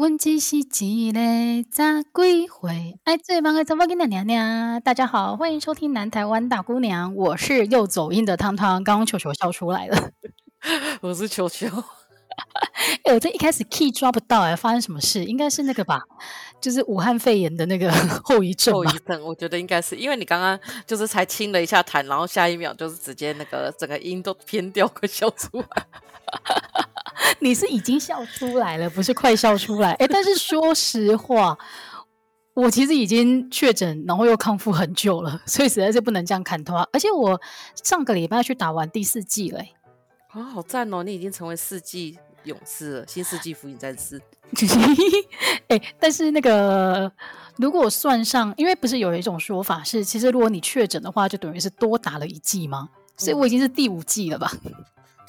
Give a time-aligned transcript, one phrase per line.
[0.00, 1.12] 问只是一个十几
[2.48, 4.80] 岁爱最棒的怎么跟的娘娘？
[4.80, 8.82] 大家好，欢迎收听南台湾大姑娘，我是又走音的汤汤。
[8.82, 10.10] 刚刚球球笑出来了，
[11.02, 11.66] 我是球球。
[13.04, 15.22] 哎，我这一开始 key 抓不到哎，发生什么事？
[15.26, 16.00] 应该是那个吧，
[16.62, 17.92] 就是武汉肺炎的那个
[18.24, 18.72] 后遗症。
[18.72, 25.66] 后遗症，我觉得应该是因为你刚刚就是才清了一下痰，然后下一秒就是直接那个整个音都偏掉，快笑出来。
[27.40, 29.92] 你是已经笑出来了，不是快笑出来。
[29.94, 31.56] 哎，但是说实话，
[32.54, 36.86] 我其实已经确诊，然后又康复很久了，所以实在是不能这样砍头啊。
[36.92, 37.40] 而且我
[37.82, 39.60] 上个礼拜去打完第四季了，
[40.32, 41.02] 啊，好赞哦！
[41.02, 44.20] 你已经成为四季勇士了，新世纪福音战士。
[45.68, 47.10] 哎，但是那个
[47.56, 52.88] 如果算上，因为不是有一种说法是，其实如果你确诊的话，就等于是多打了一季吗？
[53.16, 54.50] 所以我已经是第五季了吧？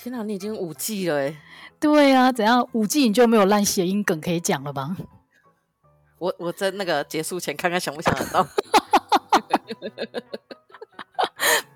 [0.01, 1.35] 嗯天哪，你已经五 G 了哎！
[1.79, 4.97] 对啊，怎样五 G 你就没有烂谐音梗可以讲了吧？
[6.17, 8.47] 我我在那个结束前看看想不想得到。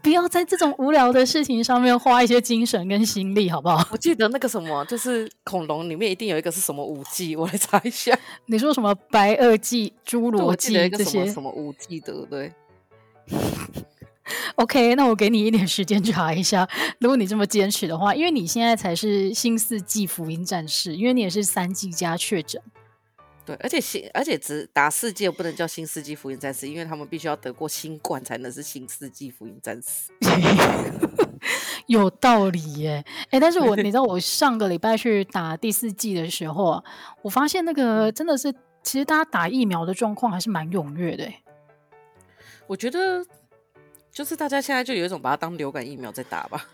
[0.02, 3.88] 不要在这种无聊的事情上面花一些精神跟心力，好不好？
[3.91, 8.17] 我记得那个什么，就是恐龙里面一定有一个是什么五 G，我来查一下。
[8.47, 12.52] 你说什么白垩纪、侏罗纪这些什么五 G 的，对。
[14.55, 16.67] OK，那我给你一点时间查一下。
[16.99, 22.61] 如果你这么坚持的话，因为你现在才是新四季福音战士，因为你也是三季加确诊。
[23.45, 30.11] 对，而且新而且只打四季不能叫新四季福音战士，因为他们必须要得过新冠才能是新四季福音战士。
[31.85, 33.05] 有道理耶！
[33.25, 36.83] 哎、欸，但是我 你知道，我上个礼拜去打第四季的时候，
[37.21, 41.31] 我发现那个真的是，其实大家打疫苗的状况还是蛮踊跃的。
[42.65, 43.23] 我觉得。
[44.16, 46.66] 就是大家现在就有一种把它当流感疫苗在打吧。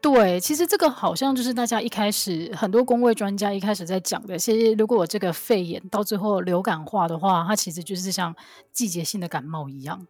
[0.00, 4.38] 对，其实这个好像就是大家一开始很多工位专家一开始在讲的。
[4.38, 8.32] 其实如果我这个肺炎到最后流感化的话，它其实就是像
[8.72, 10.06] 季节性的感冒一样。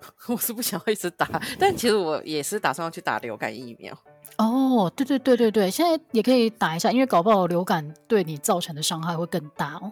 [0.28, 1.28] 我是不想要一直打，
[1.58, 3.92] 但其实我也是打算要去打流感疫苗。
[4.36, 9.90] 哦，对对对对对，现在也可以打一下，因为搞不好流感对你造成的伤害会更大哦。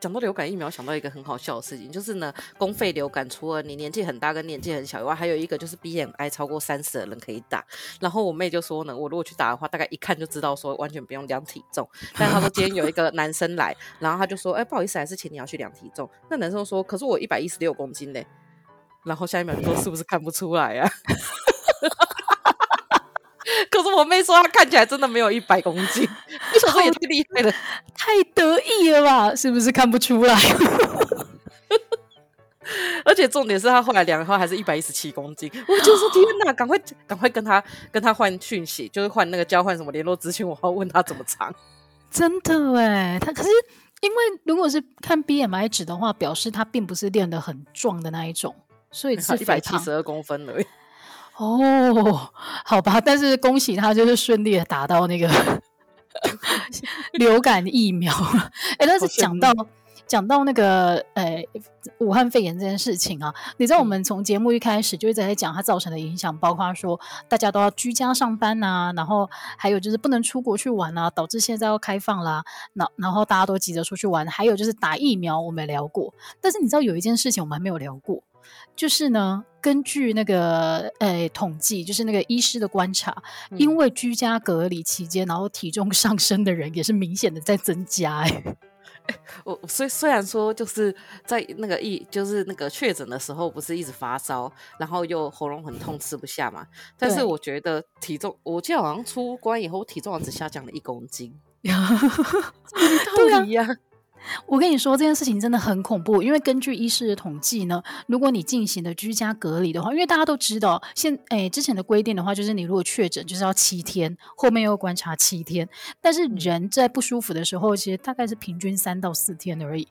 [0.00, 7.64] 讲到流感疫苗，想到一个很好笑的事情，就是呢，公费流感除了你年纪很大跟年纪很小以外，还有一个就是 BMI 超过三十的人可以打。
[8.00, 11.88] 然后我妹就说呢，我如果去打的话，大概一看就知道说完全不用量体重。
[12.14, 16.08] 但她说今天有一个男生来，然后他就说，哎，不好意思，还是请你要去量体重。
[16.30, 18.26] 那男生说，可是我一百一十六公斤嘞。
[19.04, 20.90] 然后下一秒就说，是不是看不出来啊？
[23.70, 26.02] 可是我妹说她看起来真的没有一百公斤，
[26.52, 27.52] 你说也太厉害了，
[27.96, 29.34] 太得意了吧？
[29.34, 30.36] 是不是看不出来？
[33.04, 41.52] 而且重点是她后来量的话还是一百一十七公斤，我就说天哪，赶快赶快跟她跟她换讯息，就是换那个交换什么联络资讯，我要问她怎么长。
[42.10, 43.48] 真的哎，她可是
[44.00, 48.54] 因为如果是看 BMI 值的话，表示她并不是练得很壮的那一种，
[48.92, 50.66] 所以是一百七十二公分而已。
[51.40, 52.30] 哦，
[52.66, 55.26] 好吧，但是恭喜他，就是顺利的打到那个
[57.14, 58.12] 流感疫苗。
[58.12, 59.50] 哎、欸，但是讲到
[60.06, 61.48] 讲到那个呃、欸、
[61.96, 78.22] 武汉肺炎这件事情啊，你知道我们从节目一开始就一直在讲它造成的影响，包括说大家都要居家上班啊，然后还有就是不能出国去玩啊，导致现在要开放啦，然然后大家都急着出去玩，还有就是打疫苗，我们聊过，但是你知道有一件事情我们还没有聊过。
[78.76, 88.30] 就是呢，根据那个呃统计，就是那个医师的观察，嗯、因为居家隔离期间，然后体重上升的人也是明显的在增加、欸。
[88.30, 88.54] 哎、
[89.12, 90.94] 欸，我虽虽然说就是
[91.26, 96.66] 在那个一，就是那个确诊的时候，不是一直发烧，然后又喉咙很痛，吃不下嘛。
[96.98, 101.38] 但是我觉得体重，我记得好像出关以后，体重只下降了一公斤。
[101.62, 103.68] 道理呀。
[104.46, 115.68] 我跟你说这件事情真的很恐怖，因为根据医师的统计呢，如果你进行的居家隔离的话，因为大家都知道，现诶之前的规定的话，就是你如果确诊就是要七天，后面又观察七天，
[116.00, 119.88] 但是人在不舒服的时候，其实大概是平均三到四天而已。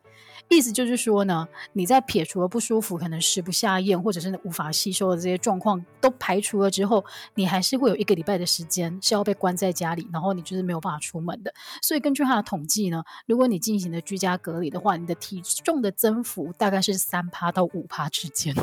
[0.47, 7.05] 意思就是说呢，你在撇除了不舒服，可能食不下咽，或者是无法吸收的这些状况都排除了之后，
[7.35, 11.53] 你还是会有一个礼拜的时间是要被关在家里，然后你就是没有办法出门的。
[11.83, 18.53] 所以根据他的统计呢，如果你进行的居家隔离的话，你的体重的增幅大概是三趴到五趴之间。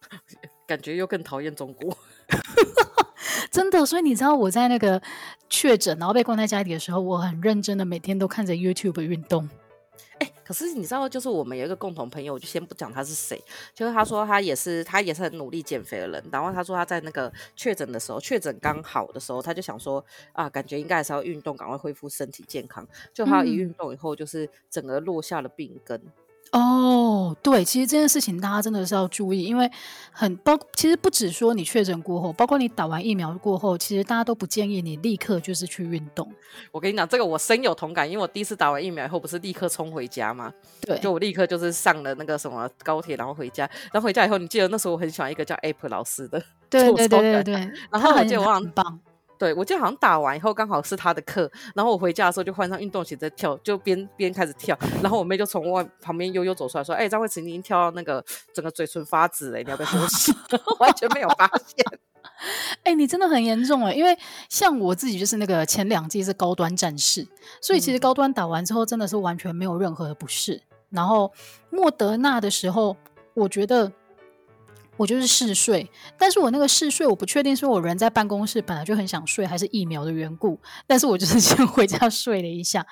[0.66, 1.96] 感觉又更讨厌中国，
[3.52, 3.84] 真的。
[3.84, 5.00] 所以你知道我在那个
[5.48, 9.48] 确诊然后被关在家里的时候，我很认真的每天都看着 YouTube 运动。
[10.20, 13.42] 欸可是你知道，就是我们有一个共同朋友，我就先不讲他是谁，
[13.74, 16.22] 就是他说他也是他也是很努力减肥的人。
[16.30, 22.86] 然后他说他在那个确诊的时候，确诊刚好的时候，他就想说啊，感觉应该还是要运动，赶快恢复身体健康。
[23.12, 26.00] 就他一运动以后，就是整个落下了病根。
[26.56, 29.68] 嗯哦，对，其实这件事情大家真的是要注意，因为
[30.12, 36.30] 很包，其实不止说你确诊过后，包括你打完疫苗过后，其实大家都不建议你立刻就是去运动。
[36.70, 40.52] 我跟你讲，这个我深有同感，因为我第一次打完疫苗以后，不是立刻冲回家吗？
[40.82, 43.68] 对，就我立刻就是上了那个什么高铁，然后回家。
[43.92, 46.40] 然后回家以后，你记得那时候我很喜欢一个叫 App 老师的，
[46.70, 49.00] 对对对对对，然后我记得我很棒。
[49.36, 60.32] 对，我记得好像打完以后刚好是他的课，然后我回家的时候就换上运动鞋在跳，就边边开始跳，然后我妹就从外旁边悠悠走出来说：“哎、欸，张惠慈你已经跳到那个整个嘴唇发紫了，你要不要休息？”
[60.78, 61.84] 完全没有发现。
[62.84, 64.16] 哎、欸，你真的很严重哎，因为
[64.48, 67.26] 像我自己就是那个前两季是高端战士，
[67.60, 70.62] 所以其实高端打完之后真的是完全没有任何的不适。
[70.90, 71.32] 然后
[71.70, 72.96] 莫德纳的时候，
[73.34, 73.92] 我觉得。
[74.96, 80.58] 我就是嗜睡，但是我那个嗜睡，我不确定是我人在办公室本来就很想睡，还是疫苗的缘故。
[80.86, 82.86] 但是我就是先 回家睡了一下，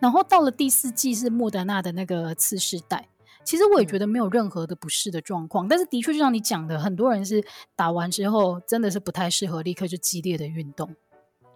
[0.00, 3.08] 然后到了第四季是莫德纳的那个次世代，
[3.44, 5.68] 其实我也觉得没有任何的不适的状况。
[5.68, 7.44] 但是的确就像你讲的，很多人是
[7.76, 10.94] 打完之后真的是不太适合立刻就激烈的运动。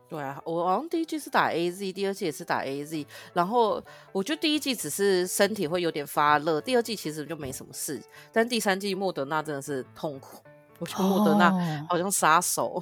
[0.08, 3.82] 对啊，我好像第一季是打 AZ，第二季也是打 AZ，然后
[4.12, 8.00] 我觉得第一季只是身体会有点发热，第二季其实就没什么事，
[8.32, 10.38] 但第三季莫德纳真的是痛苦，
[10.78, 11.50] 我觉得莫德纳
[11.88, 12.80] 好像杀手，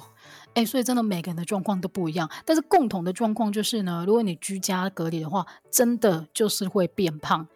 [0.53, 7.47] 哎、所以真的每个人的状况都不一样，但是共同的状况就是呢，如果你居家隔离的话，真的就是会变胖。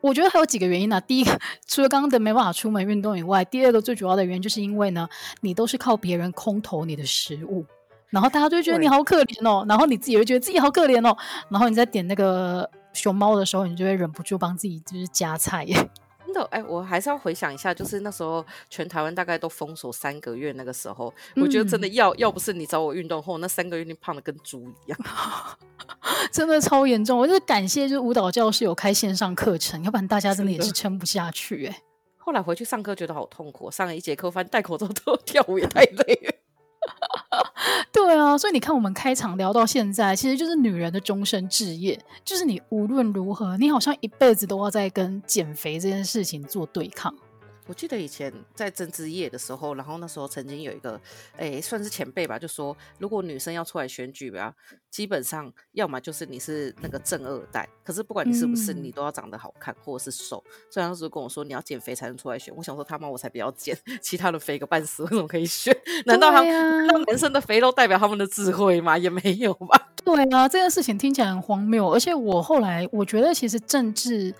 [0.00, 5.08] 我觉得还有几个原因呢、啊，第一个除了刚刚的没办法出门运动以外，第二个最主要的原因就是因为呢，
[5.40, 7.64] 你都是靠别人空投你的食物。
[8.10, 11.16] 然后大家就会觉得你好可怜哦，然后你自己也会觉得自己好可怜哦，
[11.50, 15.74] 然后你在点那个熊猫的时候，你就会忍不住帮自己就是加菜耶。
[16.28, 24.98] 真的哎，我还是要回想一下，就是那时候全台湾大概都封锁三个月，那个时候，嗯、我觉得真的要要不是你找我运动后，那三个月你胖的跟猪一样，
[26.30, 27.18] 真的超严重。
[27.18, 31.82] 我就是感谢，就是舞蹈教室有开线上课程，要不然大家真的也是撑不下去哎。
[32.18, 36.34] 后来回去上课觉得好痛苦，上了一节课发现戴口罩都 跳舞也太累了。
[37.92, 47.14] 对啊，所以你看，我们开场聊到现在，其实就是女人的终身置业，就是你无论如何，你好像一辈子都要在跟减肥这件事情做对抗。
[47.68, 50.98] 我记得以前在政治业的时候，然后那时候曾经有一个，
[51.36, 54.54] 哎，算是前辈吧，就说如果女生要出来选举吧，
[54.90, 60.42] 基本上要么就是你是那个正二代，可是不管你是不是，你都要长得好看或者是瘦。
[60.70, 65.76] 虽然当时跟我说你要减肥才能出来选，我想说他妈我才不要减， 其他的肥个半死，为什么可以选？
[66.06, 68.96] 难道他们让男生的肥肉代表他们的智慧吗？
[68.96, 69.90] 也没有吧。
[70.02, 74.34] 对啊，这件事情听起来很荒谬，而且我后来我觉得其实政治。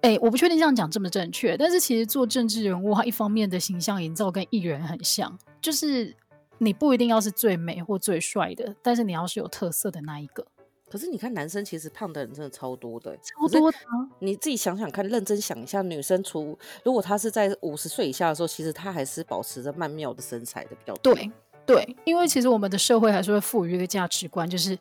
[0.00, 6.14] 哎，我不确定这样讲这么正确，但是其实做政治人物，他一方面的形象营造跟艺人很像，就是
[6.58, 10.46] 你不一定要是最美或最帅的，但是你要是有特色的那一个。
[10.88, 13.78] 可是你看，男生其实胖的人真的超多的，超多的。
[14.20, 21.12] 你自己想想看，认真想一下，女生除如果她是在五十岁以下的时候，其实她还是保持着曼妙的身材的比较多。
[21.12, 21.30] 对
[21.66, 24.78] 对，因为其实我们的社会还是会赋予一个价值观，就是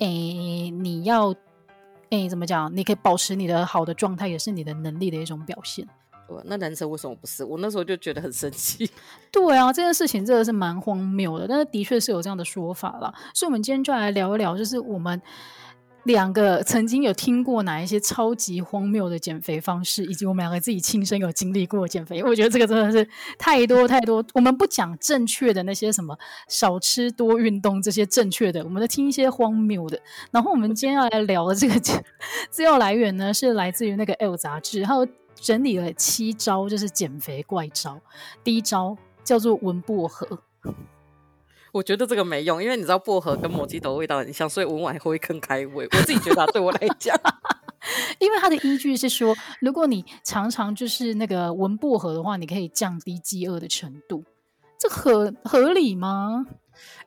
[0.00, 1.32] 哎，你要。
[2.10, 2.74] 哎，怎么讲？
[2.74, 5.86] 你可以保持你的好的状态，也是你的能力的一种表现。
[6.44, 7.44] 那男生为什么不是？
[7.44, 8.90] 我那时候就觉得很生气。
[9.30, 13.14] 对啊，这件事情真的是蛮荒谬的，但是的确是有这样的说法啦。
[13.32, 15.20] 所以，我们今天就来聊一聊，就是我们。
[16.06, 24.24] 两个曾经有听过哪一些超级荒谬的减肥方式，以及我们两个自己亲身有经历过减肥，我觉得这个真的是太多太多。
[24.32, 26.16] 我们不讲正确的那些什么
[26.48, 30.00] 少吃多运动这些正确的，我们在听一些荒谬的。
[30.30, 31.74] 然后我们今天要来聊的这个
[32.50, 38.00] 资料来源呢，是来自于那个《L》杂志，它有整理了七招，就是减肥怪招。
[38.44, 40.38] 第一招叫做闻薄荷。
[41.76, 45.86] 我觉得这个没用，因为你知道薄荷跟摩吉豆味道很像，所以闻完会更开胃。
[45.92, 47.14] 我自己觉得，对我来讲，
[48.18, 54.24] 因为它的依据是说，如果你常常就是那个闻薄荷的话，你可以降低饥饿的程度，
[54.78, 56.46] 这合合理吗？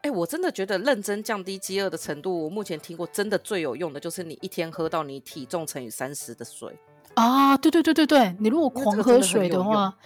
[0.01, 6.77] 哎、欸，我真的觉得认真降低饥饿的程度，我目前听过真的最有用的就是你一天喝到你体重乘以三十的水。
[7.15, 9.97] 啊，对对对对对，你如果狂喝水的话。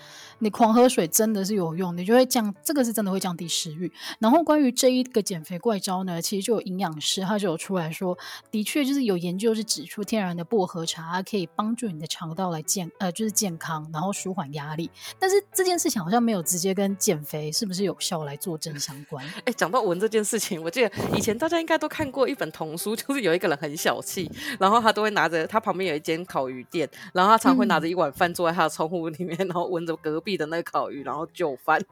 [0.43, 3.89] 你狂喝水真的是有用，你就会降，这个是真的会降低食欲。
[4.19, 8.17] 然后关于这一个减肥怪招呢，其实就有营养师他就有出来说，
[8.51, 14.91] 的确就是有研究是指出天然的薄荷茶可以帮助你的肠道来健呃就是健康，然后舒缓压力。
[15.17, 19.25] 但是这件事情好像没有直接跟减肥是不是有效来做正相关。
[19.45, 31.81] 哎，讲到闻这件事情，我记得以前大家应该都看过一本童书，就是有一个人很小气，然后他都会拿着他旁边有一间烤鱼店，然后他常会拿着一碗饭坐在他的窗户里面，然后闻着隔壁的那个烤鱼，然后就翻。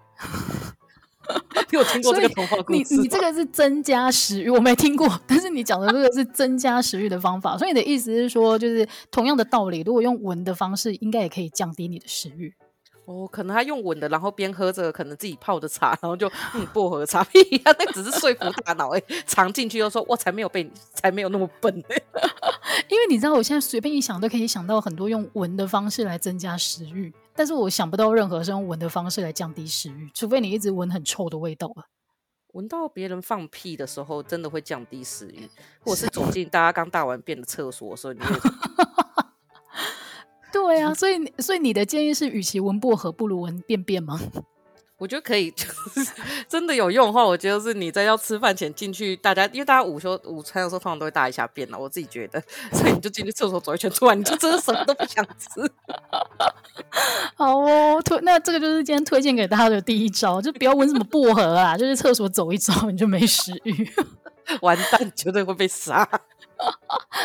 [1.71, 2.93] 你有听过这个童话故事？
[2.95, 5.07] 你你这个是增加食欲，我没听过。
[5.25, 12.53] 但是你讲的这个是增加食欲的方法，所以你的意思是说，就是同样的道理，如果用闻的方式，应该也可以降低你的食欲。
[13.05, 22.01] 哦，可能他用闻的，然后边喝着可能自己泡的茶，然后就嗯薄荷茶， 屁呀，那只是说服大脑哎，尝进去又说，我才没有被你，才没有那么笨哎。
[22.89, 31.85] 因为你知道，我现在随便一想都可以想到很多用闻的方式来增加食欲，但是我想不到任何是用闻的方式来降低食欲，除非你一直闻很臭的味道啊。
[32.53, 38.39] 闻到别人放屁的时候，真的会降低食欲， 或者是走进大家刚大完便的厕所的时候，你会。
[40.51, 44.19] 对啊，所以所以你的建议是，与其闻薄荷，不如闻便便吗？
[45.01, 46.11] 我觉得可以，就是
[46.47, 52.39] 真的有用的话，我觉得是你在要吃饭前进去，大家因为大家午休午餐的时候通常都会大一下便了，我自己觉得，
[52.71, 55.67] 所以你就进去厕所走一圈，出来你就真的什么都不想吃。
[57.33, 63.89] 好哦，推那这个就是今天推荐给大家的第一招，就不要闻什么薄荷啊，就是厕所走一遭你就没食欲，
[64.61, 66.07] 完蛋，绝对会被杀。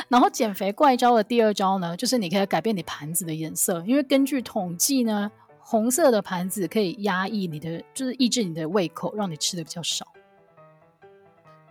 [0.08, 5.30] 然后减肥怪招的第二招呢，就是你可以改变你盘子的颜色，因为根据统计呢，
[5.68, 10.06] 红色的盘子可以压抑你的，就是抑制你的胃口，让你吃的比较少。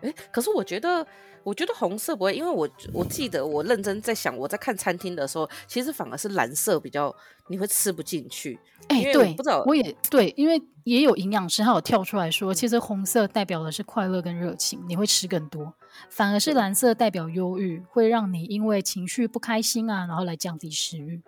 [0.02, 1.08] 哎，可是我觉得，
[1.44, 7.16] 我觉得红色不会，因为我我记得我认真在想，我在看餐厅的时候，其实反而是蓝色比较
[7.48, 8.60] 你会吃不进去。
[8.90, 15.74] 哎，对，不知道，我也对，因为也有营养师他有跳出来说，其实红色代表的是快乐跟热情，你会吃更多。
[16.10, 21.22] 反而是蓝色代表忧郁，会让你因为情绪不开心啊，然后来降低食欲。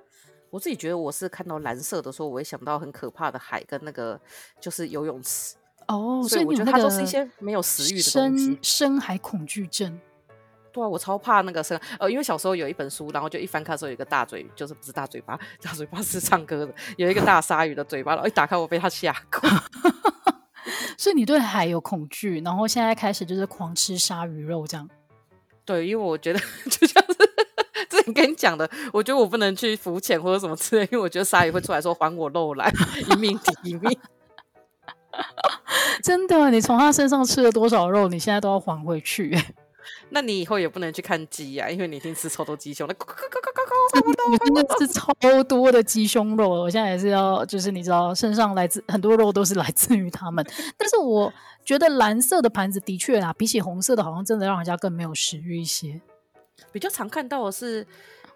[0.49, 4.19] 我自己觉得，我是看到蓝色的时候，我会想到很可怕的海跟那个
[4.59, 5.55] 就是游泳池。
[5.87, 8.45] 哦，所以我觉得它都是一些没有食欲的东西。
[8.45, 9.99] 深深海恐惧症。
[10.73, 11.79] 对啊，我超怕那个深。
[11.97, 19.47] 呃，因为小时候有一本书，然后就一翻开的时候有一个大嘴，就是不是大嘴巴，大嘴巴是唱歌的，有一个大鲨鱼的嘴巴，然后一打开我被它吓哭。
[20.97, 24.89] 所以你对海有恐惧，然后现在开始就是狂吃鲨鱼肉这样。
[25.63, 26.39] 对，因为我觉得
[26.69, 27.36] 就像是
[28.13, 32.71] 跟你讲的，我觉得我不能去浮潜或者什么之类，因为我觉得鲨鱼会出来说还我肉来，
[33.11, 33.97] 一命抵一命。
[36.03, 39.35] 真的，你从他身上吃了多少肉，你现在都要还回去。
[40.09, 42.93] 那你以后也不能去看鸡呀、啊，因为你已经吃超多鸡胸了。
[44.45, 45.11] 真的是超
[45.43, 50.45] 多的鸡胸肉，我现在也是要，就是你知道，身上来自很多肉都是来自于他们。
[50.77, 51.33] 但是我
[51.65, 55.99] 觉得蓝色的盘子的确啊，比起红色的，好像真的让人家更没有食欲一些。
[56.71, 57.85] 比较常看到的是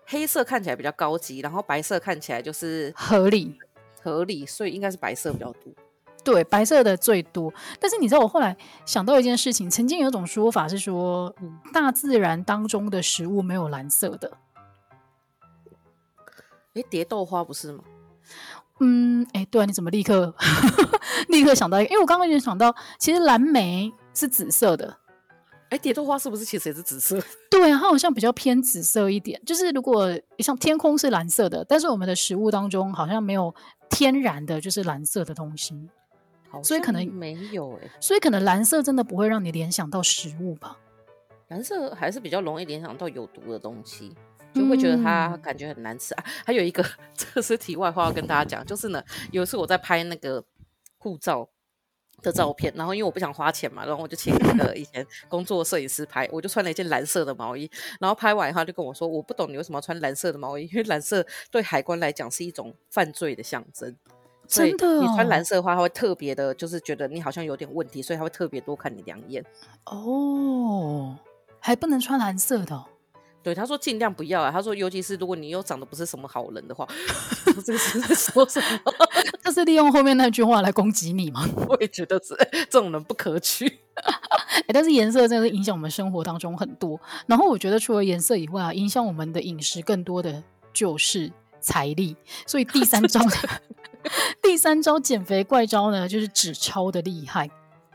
[0.05, 3.59] 黑色看起来比较高级，然后白色看起来就是合理
[4.01, 5.73] 合理，所以应该是白色比较多。
[6.23, 7.51] 对，白色的最多。
[7.79, 14.37] 但是你知道，我后来想到一件事情，曾经有一种说法是说，嗯，大自然当中的食物没有蓝色的。
[16.73, 17.83] 哎，蝶豆花不是吗？
[18.79, 20.33] 嗯，哎，对啊，你怎么立刻
[21.29, 21.89] 立刻想到一个？
[21.89, 24.97] 因为我刚刚有想到，其实蓝莓是紫色的。
[25.71, 27.19] 哎，蝶豆花是不是其实也是紫色？
[27.49, 29.41] 对啊，它好像比较偏紫色一点。
[29.45, 30.07] 就是如果
[30.39, 33.53] 像天空是蓝色的，但是我们的食物当中好像没有
[33.89, 35.89] 天然的就是蓝色的东西。
[36.61, 40.77] 所以可能没有哎、欸，所以可能蓝色真的不会让你联想到食物吧？
[41.47, 44.13] 蓝色还是比较容易联想到有毒的东西，
[44.53, 46.25] 就会觉得它感觉很难吃、嗯、啊。
[46.45, 46.83] 还有一个，
[47.15, 49.01] 这个是题外话要跟大家讲，就是呢，
[49.31, 50.43] 有一次我在拍那个
[50.97, 51.47] 护照
[52.21, 63.95] 的照片，然后因为我不想花钱嘛，然后我就请那个以前工作摄影师拍，我就穿了一件蓝色的毛衣，然后拍完以后他就跟我说，我不懂你为什么要穿蓝色的毛衣，因为蓝色对海关来讲是一种犯罪的象征。
[64.47, 69.41] 真的、哦，你穿蓝色的话，他会特别的，就是觉得你好像有点问题，所以他会特别多看你两眼。
[69.85, 71.17] 哦，
[71.59, 72.85] 还不能穿蓝色的、哦？
[73.43, 74.51] 对，他说尽量不要啊。
[74.51, 76.87] 他说，尤其是如果你又长得不是什么好人的话，
[77.65, 78.93] 这个是在说什么？
[79.43, 81.47] 他是利用后面那句话来攻击你吗？
[81.67, 82.35] 我也觉得是，
[82.69, 83.67] 这种人不可取。
[83.67, 86.99] 欸、但是颜色真的是影响我们生活当中很多。
[87.27, 90.43] 然后我觉得除了颜色以外啊，影响我们的饮食更多的
[90.73, 92.15] 就是财力。
[92.45, 93.19] 所以第三招。
[94.41, 97.49] 第三招减肥怪招呢，就是纸钞的厉害。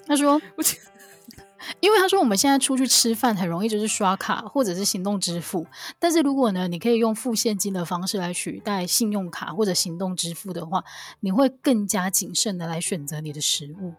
[0.07, 0.41] 他说，
[1.81, 5.67] 因为他说我们现在出去吃饭很容易就是刷卡或者是行动支付，
[5.99, 10.85] 但是如果呢，你可以用付现金的方式来取代信用卡或者行动支付的话，
[11.21, 13.95] 你会更加谨慎的来选择你的食物。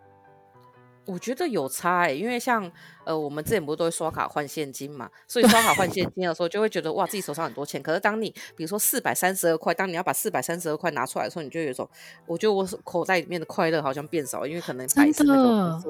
[1.06, 2.70] 我觉得有差哎、欸，因为像
[3.06, 7.82] 呃，我们之前不是都会刷卡换现金嘛，所以刷卡换现金的时候，就会觉得哇，自己手上很多钱。
[7.82, 11.90] 可是当你比如说四百三十二块，当你要把四百三十二块拿出来的时候，你就有一种，
[12.26, 15.82] 我觉得我口袋里面的快乐好像变少，因为可能白色那个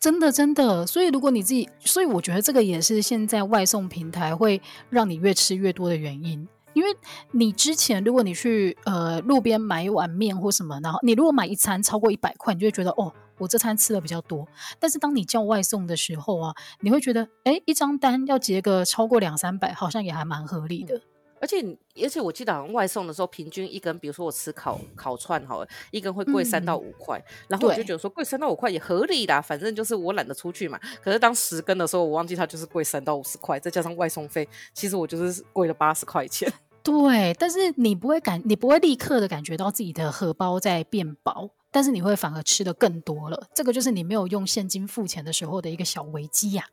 [0.00, 4.60] 真的真的，所以如果你自己，所以我觉得这个也是现在外送平台会
[4.90, 6.46] 让你越吃越多的原因。
[6.74, 6.88] 因为
[7.32, 13.12] 你之前如果你去呃路边买一碗面或什么，然后你如果买一餐超过一百块，你就会觉得哦。
[13.38, 14.46] 我这餐吃的比较多，
[14.78, 21.00] 但是当你叫外送的时候啊，你会觉得，哎，一张单要结个超过两三百，好像也还蛮合理的。
[21.42, 21.60] 而且，
[22.00, 30.78] 而且我记得好像外送的时候，平均一根，比如说我吃烤烤串好了，一根会贵三到五块，嗯，然后我就觉得说贵三到五块也合理啦，反正就是我懒得出去嘛。
[31.02, 36.50] 可是当十根的时候，我忘记它就是贵三到五十块，再加上外送费，其实我就是贵了八十块钱。
[36.84, 41.50] 对，但是你不会感，你不会立刻的感觉到自己的荷包在变薄。
[41.72, 46.66] 但是你会反而吃的更多了，这个就是你没有用现金付钱的时候的一个小危机呀。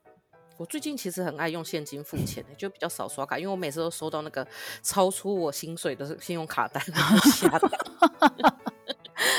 [0.59, 4.45] 我最近其实很爱用现金付钱，就比较少刷卡，因为我每次都收到那个
[4.83, 6.83] 超出我薪水的信用卡单，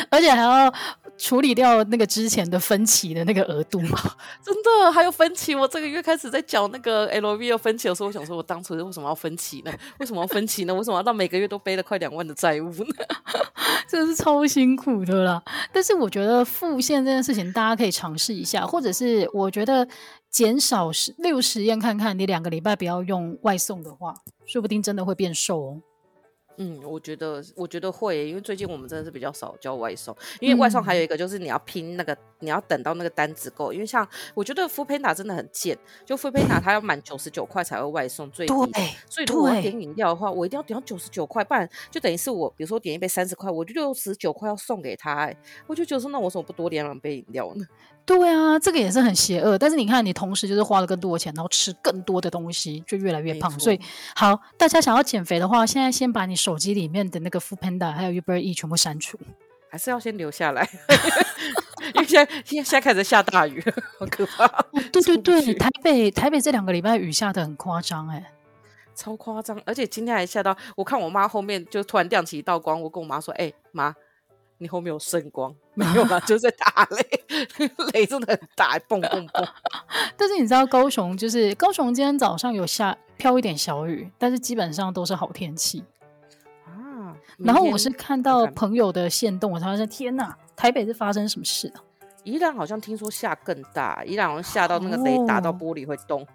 [0.09, 0.73] 而且还要
[1.19, 3.99] 处理掉那个之前的分期的那个额度嘛。
[4.43, 9.71] 真的还有分期，我这个月开始在缴那个 LV 要分期的时候，我想说，我当初为什么要分期呢？
[9.99, 10.75] 为什么要分期呢？
[10.75, 12.87] 为什么要到每个月都背了快两万的债务呢？
[13.87, 19.87] 真的是超辛苦的啦，但是我觉得付现这件事情，大家可以尝试一下，或者是我觉得
[20.31, 24.15] 减少十六实验看看，你两个礼拜不要用外送的话，
[24.47, 25.83] 说不定真的会变瘦哦。
[26.63, 38.53] 嗯，我觉得我觉得会，因为最近我们真的是比较少叫外送，因为外送还有一个就是你要拼那个，你要等到那个单子够，因为像我觉得 Foodpanda 真的很贱，就 Foodpanda 它要满九十九块才会外送最低，
[39.09, 45.35] 所以如果我要点饮料的话，我一定要点到九十九块，不然就等于是我比如说点一杯三十块，我就六十九块要送给他，哎，
[45.67, 47.65] 我就觉得说那我怎么不多点两杯饮料呢？
[48.19, 49.57] 对啊，这个也是很邪恶。
[49.57, 53.49] 但是你看，你同时就是花了更多的钱，然后吃更多的东西，就越来越胖。
[53.61, 53.81] 所以，
[54.17, 59.17] 好，大家想要减肥的话，现在先把你手机里面的那个 Foodpanda 还有 Uber Eats 全部删除，
[59.71, 60.69] 还是要先留下来？
[61.95, 63.63] 因为现在现在开始下大雨，
[64.01, 64.45] 好可怕。
[64.45, 68.33] 哦、对对对，台北台北这两个礼拜雨下的很夸张，哎，
[68.93, 69.57] 超夸张。
[69.65, 73.95] 而且今天还下到，我看我妈后面就突然亮起一道光，我跟我妈说：“哎，妈。”
[74.63, 76.21] 你后面有圣光没有吗？
[76.29, 79.49] 就是在打雷，雷真的很大，蹦蹦蹦。
[80.19, 85.83] 但是你知道高雄就是高雄，今天早上有下飘一点小雨，但是基本上都是好天气
[86.67, 87.17] 啊。
[87.39, 91.81] 然后我是看到朋友的线动，我才发现天哪，台北是发生什么事啊？
[92.23, 96.21] 宜兰好像听说下更大，宜兰好像下到那个雷打到玻璃会动。
[96.23, 96.27] 哦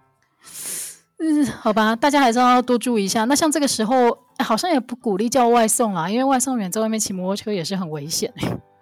[1.18, 3.24] 嗯，好吧，大家还是要多注意一下。
[3.26, 8.34] 那像这个时候，好像也不鼓励叫外送啦，因为外送员在外面骑摩托车也是很危险。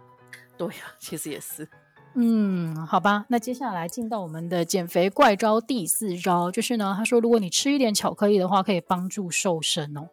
[0.57, 1.67] 对呀、啊，其实也是。
[2.15, 10.09] 嗯，好吧，那接下来进到我们的减肥怪招第四招，就是呢，他说如果你吃一点巧克力的话，可以帮助瘦身哦。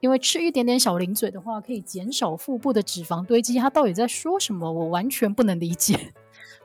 [0.00, 3.58] 因为吃一点点小零嘴的话，可以减少腹部的脂肪堆积。
[3.58, 4.70] 他到底在说什么？
[4.70, 6.12] 我完全不能理解。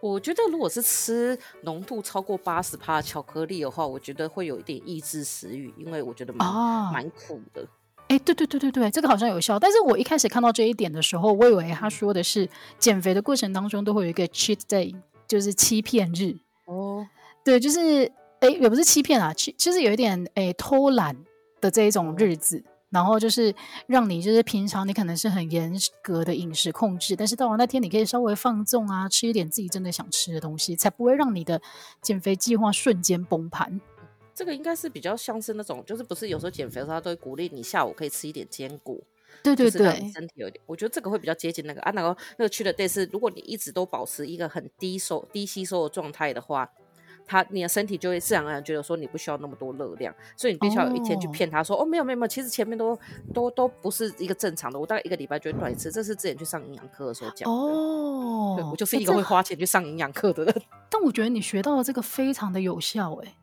[0.02, 6.48] 我觉得，如果是吃浓度超过八十帕巧克力的话，我觉得会有一点抑制食欲，因为我觉得蛮
[6.92, 7.66] 蛮、哦、苦的。
[8.08, 9.58] 哎，对对对对对，这个好像有效。
[9.58, 14.94] 但是我一开始看到这一点的时候，我以为他说的是减肥的过程当中都会有一个 cheat day，
[15.28, 16.36] 就是欺骗日。
[16.66, 17.08] 哦，
[17.46, 21.16] 对，就是哎，也不是欺骗啊，其其实有一点哎偷懒
[21.62, 22.64] 的这一种日子。
[22.92, 23.56] 然后就是
[23.88, 25.74] 让你，就是平常你可能是很严
[26.04, 31.62] 格的饮食控制，但是到了那天你可以稍微放纵啊，吃一点自己真的想吃的东西，才不会让你的
[32.02, 33.80] 减肥计划瞬间崩盘。
[34.36, 38.98] 这个应该是比较像是那种，就是不是有时候减肥的时候他都会鼓励你下午可以吃一点坚果，
[39.42, 46.70] 对对对，身体有点，我觉得这个会比较接近那个啊，那个那个 cheat day 是，如果你一直都保持一个很低收低吸收的状态的话。
[47.32, 53.00] 他你的身体就会自然而然觉得说你不需要那么多热量，所以你必须要有一天去骗他说哦，哦没有没有没有，其实前面都
[53.34, 58.56] 都都不是一个正常的，我大概一个礼拜就会断一次，这是之前去上营养课的时候讲的哦。
[58.58, 60.62] 对，我就是一个会花钱去上营养课的人。
[60.91, 63.36] 但我觉得你学到的这个非常的有效哎、欸。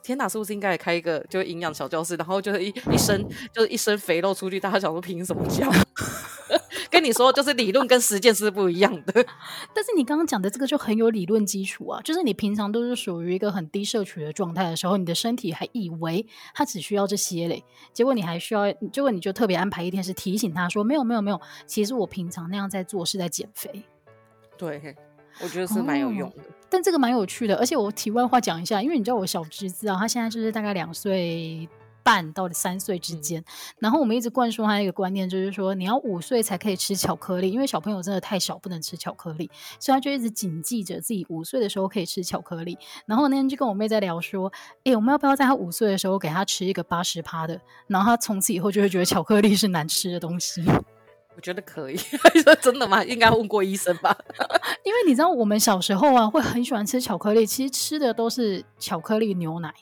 [0.00, 5.68] 天哪，是不是应该也开一个就营养小教室，然后就是一一身就是一身肥肉出去，大家想说凭什么教？
[6.98, 9.24] 跟你说，就是理论跟实践是不一样的。
[9.72, 23.84] 但是你刚刚讲的这个就很有理论基础啊，就是你平常都是属于一个很低摄取的状态的时候，你的身体还以为它只需要这些嘞，结果你还需要，结果你就特别安排一天是提醒他说，没有没有没有，其实我平常那样在做是在减肥。
[24.56, 24.96] 对。
[25.40, 26.42] 我觉得是蛮有用的。
[26.42, 31.68] 哦，但这个蛮有趣的，而且我题外话讲一下，因为你知道我小侄子啊，他现在就是大概两岁。
[32.08, 33.44] 半到三岁之间，嗯，
[33.80, 42.78] 然后我们一直灌输他一个观念，就是说你要五岁才可以吃巧克力，因为小朋友真的太小，不能吃巧克力，所以他就一直谨记着自己五岁的时候可以吃巧克力。
[43.04, 44.50] 然后那天就跟我妹在聊说，
[44.84, 50.64] 哎，我们要不要在他五岁的时候给他吃一个八十趴的，然后他从此以后就会觉得巧克力是难吃的东西。
[51.36, 53.04] 我觉得可以，说 真的吗？
[53.04, 54.16] 应该问过医生吧？
[54.82, 59.74] 因为你知道我们小时候啊，会很喜欢吃巧克力，其实吃的都是巧克力牛奶。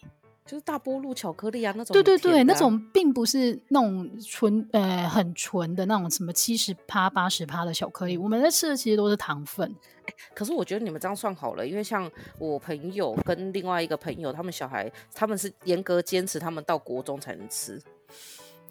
[0.47, 9.69] 就是大波路巧克力啊，那种、啊、对对对，那种并不是那种纯呃很纯的那种什么七十趴八十趴的巧克力，我们在吃的其实都是糖分。
[10.07, 17.83] 欸、可是我觉得你们这样算好了，因为像我朋友跟另外一个朋友，他们小孩他们是严格坚持，他们到国中才能吃。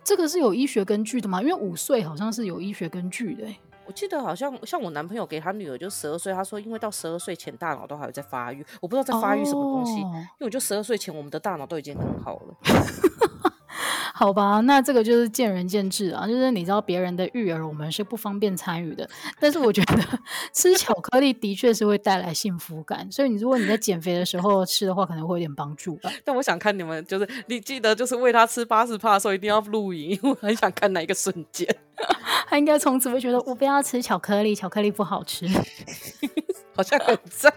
[0.01, 1.41] 这个是有医学根据的吗？
[1.41, 3.59] 因为五岁好像是有医学根据的、欸。
[3.87, 12.55] 我记得好像像我男朋友给他女儿就十二岁，他说因为到十二岁前大脑都还有在发育，我不知道在发育什么东西，哦、因为我就十二岁前我们的大脑都已经很好了。
[14.17, 19.07] 好吧，那这个就是见仁见智啊，就是你知道别人的育儿，我们是不方便参与的。
[19.41, 20.19] 但是我觉得
[20.53, 26.09] 吃巧克力的确是会带来幸福感，所以你如果你在减肥的时候吃的话，可能会有点帮助吧。
[26.23, 31.67] 但我想看你们，就是你记得就是喂他吃八十帕的时候一定要录影，因为我很想看那一个瞬间。
[32.47, 35.45] 他应该从此会觉得我不要吃巧克力，巧克力不好吃，
[36.73, 37.53] 好像很赞。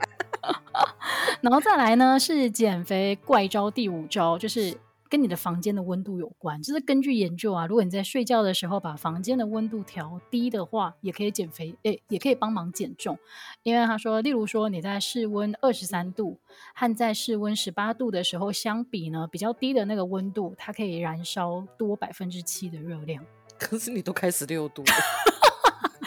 [1.40, 4.77] 然后再来呢是减肥怪招第五招，就是。
[5.09, 13.18] 跟你的房间的温度有关，就是根据研究啊，如果你在睡觉的时候把房间的温度调低的话，也可以减肥，诶，也可以帮忙减重。
[13.62, 16.38] 因为他说，例如说你在室温二十三度
[16.75, 23.25] 和在室温十八度的时候相比呢，比较低的那个温度，它可以燃烧多百分之七的热量。
[23.59, 24.92] 可是你都开始六度了。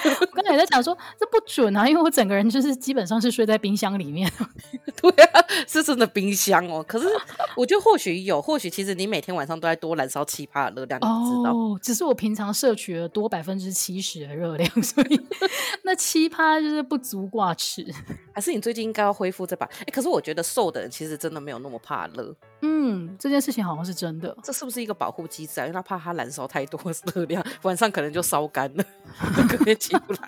[0.04, 4.32] 我刚才也在想说这不准啊，因为我整个人就是基本上是睡在冰箱里面。
[5.02, 6.84] 对啊，是真的冰箱哦。
[6.88, 7.08] 可是
[7.56, 11.52] 我觉得或许有，或许其实你每天晚上都在多燃烧七趴的热量，你知道。
[11.52, 15.20] 哦，只是我平常摄取了多百分之七十的热量，所以
[15.84, 17.86] 那七趴就是不足挂齿。
[18.34, 19.66] 还是你最近应该要恢复这把？
[19.66, 22.36] 哎，可是我觉得瘦的人其实真的没有那么怕热。
[22.62, 24.36] 嗯，这件事情好像是真的。
[24.44, 25.66] 这是不是一个保护机制啊？
[25.66, 26.80] 因为他怕他燃烧太多
[27.14, 28.84] 热量，晚上可能就烧干了，
[29.50, 30.20] 可能起不来。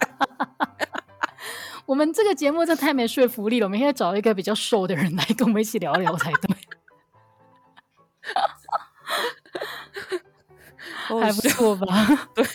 [1.86, 6.56] 我们这个节目真的太没说服力了，我们应该找一个比较瘦的人来跟我们一起聊聊才对。
[11.20, 12.30] 还不错吧？
[12.34, 12.46] 对。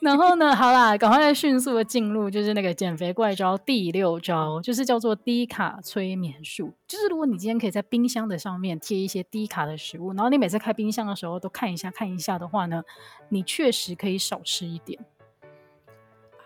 [0.02, 6.72] 然后呢，好啦，赶快迅速的进入，就是那个减肥怪招第六招，就是叫做低卡催眠术。
[6.88, 12.82] 就是如果你今天可以在冰箱的上面贴一些低卡的食物，然后你每次开冰箱的时候都看一下看一下的话呢，
[13.28, 14.98] 你确实可以少吃一点。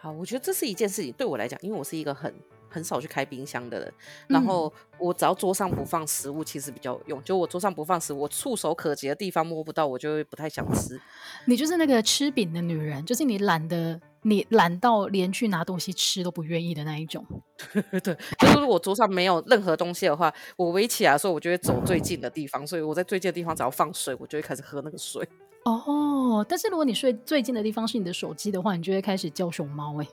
[0.00, 2.34] 好，我觉得这是一件事情，对我来讲，因为我是一个很
[2.74, 3.94] 很少去开冰箱的人，
[4.26, 7.22] 然后我只要桌上不放食物，其实比较有用。
[7.22, 11.00] 就我桌上不放食物，我触手可及的地方摸不到，我就会不太想吃。
[11.46, 17.24] 你就是那个吃饼的女人，就是你懒得，你懒到连去拿东西吃都不愿意的那一种。
[18.02, 22.66] 对，就是如果桌上没有任何东西的话，我围起来的时候，我就会走最近的地方。
[22.66, 25.26] 所以我在最近的地方只要放水，我就会开始喝那个水。
[25.64, 30.10] 哦，但是如果你睡最近的地方是你的手机的话，你就会开始叫熊猫哎、欸。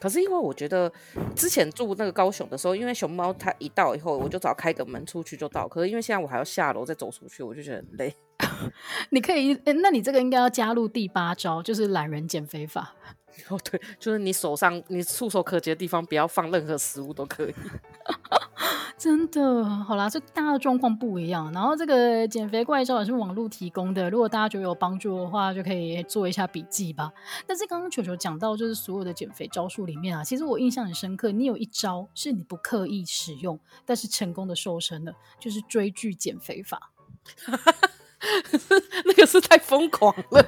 [0.00, 0.90] 可是因为我觉得
[1.36, 5.68] 之前住那个高雄的时候，因为熊猫它一到以后，我就只要开个门出去就到。
[5.68, 8.14] 可是因为现在我还要下楼再走出去，我就觉得很累。
[9.10, 12.94] 你可以，那你这个应该要加入第八招，就是懒人减肥法。
[13.48, 17.54] 哦，对，就是你手上你触手可及的地方不要放任何食物都可以。
[19.02, 21.52] 真的，好啦，这大家的状况不一样。
[21.52, 27.12] 然后这个减肥怪招也是网络提供的，如果大家觉得有帮助的话，就可以做一下笔记吧。
[27.44, 36.92] 但是刚刚球球讲到，就是所有的减肥招数里面啊，其实我印象很深刻，你有一招是你不刻意使用，但是成功的瘦身了，就是追剧减肥法。
[39.04, 40.46] 那个是太疯狂了。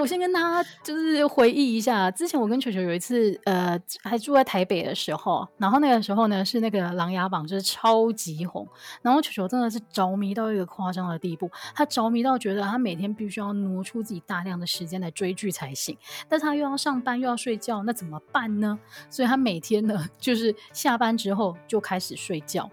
[0.00, 8.66] 我先跟他就是回忆一下，之前我跟球球有一次，呃，还住在台北的时候，然后那个时候呢是那个《琅琊榜》就是超级红，
[9.02, 15.96] 然后球球真的是着迷到一个夸张的地步，他着迷到觉得他每天必须要挪出自己大量的时间来追剧才行，
[16.28, 18.78] 但是他又要上班又要睡觉，那怎么办呢？
[19.10, 22.68] 所以他每天呢就是下班之后就开始睡觉。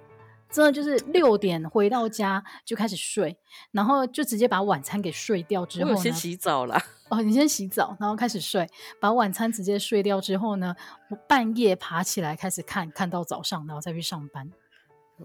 [0.52, 3.38] 真的就是六点回到家就开始睡，
[3.72, 6.82] 然后就直接把晚餐给睡掉之后呢，先洗澡了。
[7.10, 8.68] 哦，你先洗澡，然后开始睡，
[9.00, 10.76] 把晚餐直接睡掉之后呢，
[11.10, 14.52] 我半夜爬起来开始看，看到早上，然后再去上班。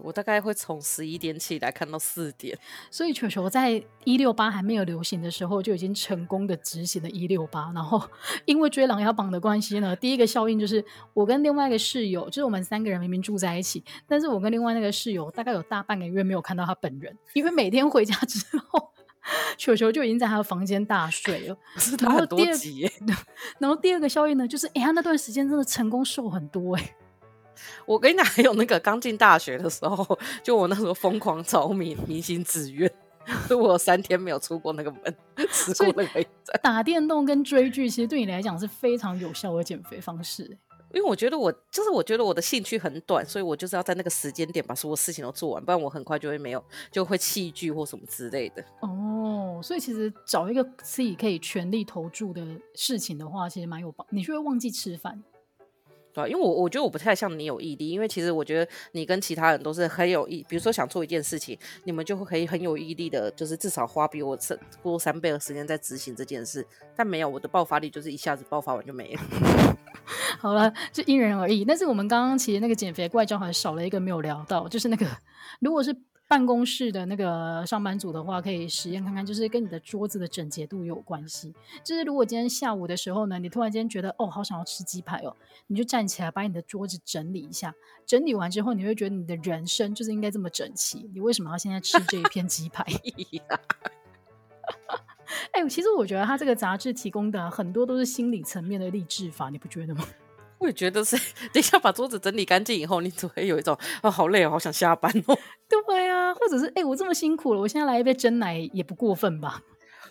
[0.03, 2.57] 我大概会从十一点起来看到四点，
[2.91, 8.01] 所以球球在一六八还没有流行的时候就已经成功的执行了一六八，然后
[8.45, 18.91] 因为追琅琊榜的关系呢，第一个效应就是我跟另外一个室友，就是我们三个人明明住在一起，但是我跟另外那个室友大概有大半个月没有看到他本人，因为每天回家之后，
[19.57, 21.57] 球球就已经在他的房间大睡了。
[21.99, 22.57] 然后第二，
[23.59, 26.95] 然后第二个效应呢，就是哎，他那段时间真的成功瘦很多哎。
[27.85, 32.91] 我跟你讲，还有那个刚进大学的时候，就我那时候疯狂着迷明星志愿，
[33.47, 35.15] 所以我有三天没有出过那个门，
[35.51, 36.29] 吃过那个。
[36.61, 40.57] 打电动跟追剧，其实对你来讲是非常有效的减肥方式。
[40.93, 48.63] 因为我觉得我就是我觉得我的兴趣很短，所以我就是要在那个时间点把所有事情都做完，不然我很快就会没有，就会弃剧或什么之类的。
[48.79, 52.41] 哦，所以其实找一个自己可以全力投注的
[52.75, 54.07] 事情的话，其实蛮有帮。
[54.09, 55.21] 你就会忘记吃饭。
[56.15, 64.37] 对，因为我我觉得我不太像你有毅力，因为其实我觉得你跟其他人都是很有毅，比如说想做一件事情，你们就会可以很有毅力的，就是至少花比我
[64.81, 66.65] 多三倍的时间在执行这件事。
[66.95, 69.21] 但没有我的爆发力，就是一下子爆发完就没了。
[70.39, 71.65] 好了，就因人而异。
[71.65, 75.05] 但是我们刚刚其实那个减肥怪招还少了一个没有聊到，就是那个
[75.59, 75.93] 如果是。
[76.27, 81.53] 办公室的那个上班族的话，可以实验看看，就是跟你的桌子的整洁度有关系。
[81.83, 85.35] 就是如果今天下午的时候呢，你突然间觉得哦，好想要吃鸡排哦，
[85.67, 87.73] 你就站起来把你的桌子整理一下。
[88.05, 91.09] 整理完之后，你会觉得你的人生就是应该这么整齐。
[91.13, 92.83] 你为什么要现在吃这一片鸡排？
[95.51, 100.03] 哎、欸，其实我觉得他这个杂志提供的很多都是心理层面的励志法，你不觉得吗？
[100.57, 101.17] 我也觉得是，
[101.51, 105.37] 等一下把桌子整理干净以后，你只会有一种啊，好累哦，好想下班哦。
[105.67, 109.61] 对啊，或者是哎、欸，我这么辛苦了，我现在来一杯真奶也不过分吧？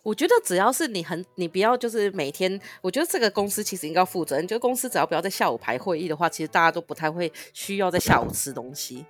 [0.02, 9.06] 我觉得只要是你很，你不要就是每天，我觉得这个公司其实应该要负责任，就公司只要不要在下午排会议的话，其实大家都不太会需要在下午吃东西。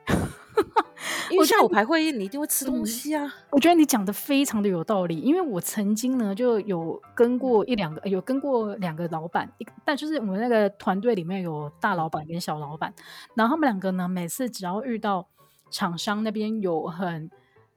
[1.30, 3.32] 因为下午排会议，你一定会吃东西啊！
[3.50, 9.50] 我觉得你讲的非常的有道理，因为我曾经呢就有跟过一两个，有跟过两个老板，
[9.84, 12.92] 但就是我们那个团队里面有大老板跟小老板，
[13.34, 15.28] 然后他们两个呢，每次只要遇到
[15.70, 17.30] 厂商那边有很。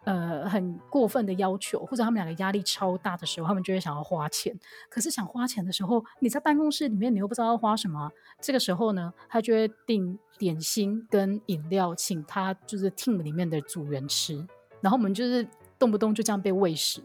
[0.07, 4.57] 呃，很过分的要求，或者他们两个压力超大的时候，他们就会想要花钱。
[4.89, 8.09] 可是想花钱的时候，你在办公室里面，你又不知道要花什么。
[8.39, 14.47] 这个时候呢，他就会订点心跟饮料，请他就是 team 里面的组员吃。
[14.79, 15.45] 然后我们就是
[15.77, 17.01] 动不动就这样被喂食。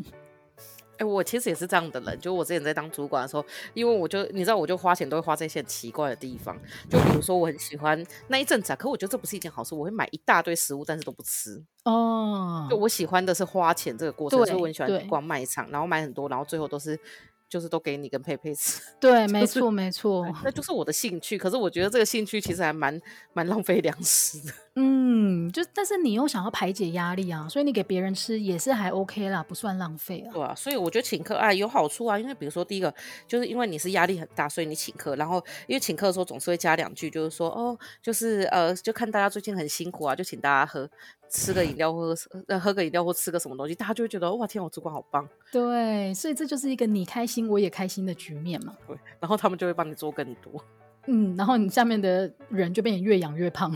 [1.02, 6.56] 哎，我其实也是这样的人，就我之前在当主管的时候，因为我就你知道，我就花钱都会花在一些很奇怪的地方，
[6.88, 12.68] 就比如说我很喜欢那一阵子啊，可我觉得这不是一件好事，我会买一大堆食物，但是都不吃哦。
[12.70, 16.98] 就我喜欢的是花钱这个过程，所以我很喜欢逛卖场，然后买很多，然后最后都是。
[17.52, 21.36] 就是都给你跟佩佩吃， 对，没错，没错，那就是我的兴趣。
[21.36, 22.98] 可是我觉得这个兴趣其实还蛮
[23.34, 24.54] 蛮浪费粮食的。
[24.76, 30.32] 嗯，就但是你又想要排解压力啊，所以你给别人吃也是还 OK 啦，不算浪费啊。
[30.32, 32.94] 对啊，所以我觉得请客啊有好处啊，因为比如说第一个
[33.28, 35.36] 就是因为你是压力很大，所以你请客，然后
[35.66, 40.88] 因为请客的时候总是会加两句，就是说哦，就是呃，就看大家最近很辛苦啊，就请大家喝。
[41.32, 42.14] 吃个饮料或
[42.46, 45.26] 喝喝个饮料或吃个什么东西，大家就会觉得哇天，我主管好棒。
[45.50, 48.76] 对，所以这就是一个你开心我也开心的局面嘛。
[48.86, 50.62] 对，然后他们就会帮你做更多。
[51.08, 53.74] 嗯，然后你下面的人就变得越养越胖。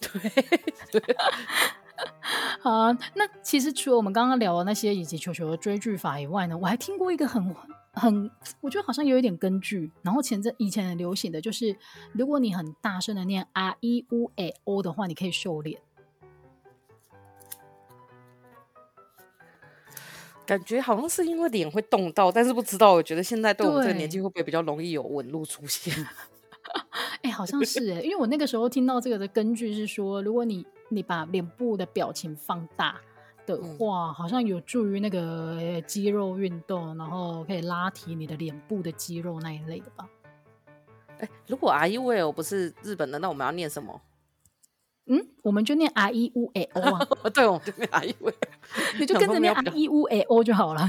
[0.00, 0.30] 对
[0.92, 1.16] 对。
[2.60, 7.54] 好啊，那其实除了我们刚刚聊的那些以及球球的追剧法以外呢，我还听过一个很
[7.92, 9.90] 很，我觉得好像有一点根据。
[10.02, 11.76] 然后前阵以前很流行的就是，
[12.12, 15.80] 如果你很大声的念啊一乌诶哦的话，你可以瘦脸。
[20.48, 22.94] 感觉好像是因为脸会动到，但是不知道。
[22.94, 25.94] 我觉得现在对我们这个年纪会不会比较容易有纹路出现？
[27.22, 32.98] 哎、欸，好像是哎，因为我那个时候听到这个的根据是说，如果你你把脸部的表情放大
[33.44, 40.08] 的话，嗯、好像有助于那个肌肉运动，然后可以拉提你的脸部的肌肉那一类的吧。
[41.18, 44.00] 哎、欸，如果 R E V L 不是日本的，那我们要念什么？
[45.08, 47.08] 嗯，我们就念 R E U A O 啊。
[47.34, 48.32] 对，我们就念 R E U，
[48.98, 50.88] 你就跟着念 R E U A O 就好了。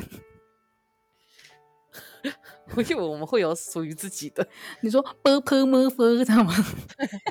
[2.76, 4.46] 我以为我们会有属于自己的。
[4.82, 6.54] 你说 “b p m f”，知道吗？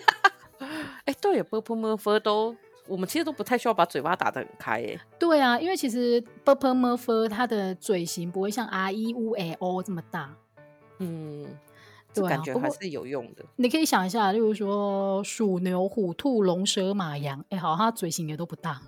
[1.05, 4.83] 哎，对，“b p m f” 都，我们其实都不太需要把嘴巴打得很开。
[4.83, 10.35] 哎，对啊，因为其实 “b p m f” 它的嘴型不会像 R E U A O 这么大。
[10.99, 11.47] 嗯。
[12.27, 13.45] 感觉还是有用的。
[13.57, 18.81] 你可以想一下，例如说鼠、牛、虎、兔、龙、蛇、马、羊，哎，好，它嘴型也都不大。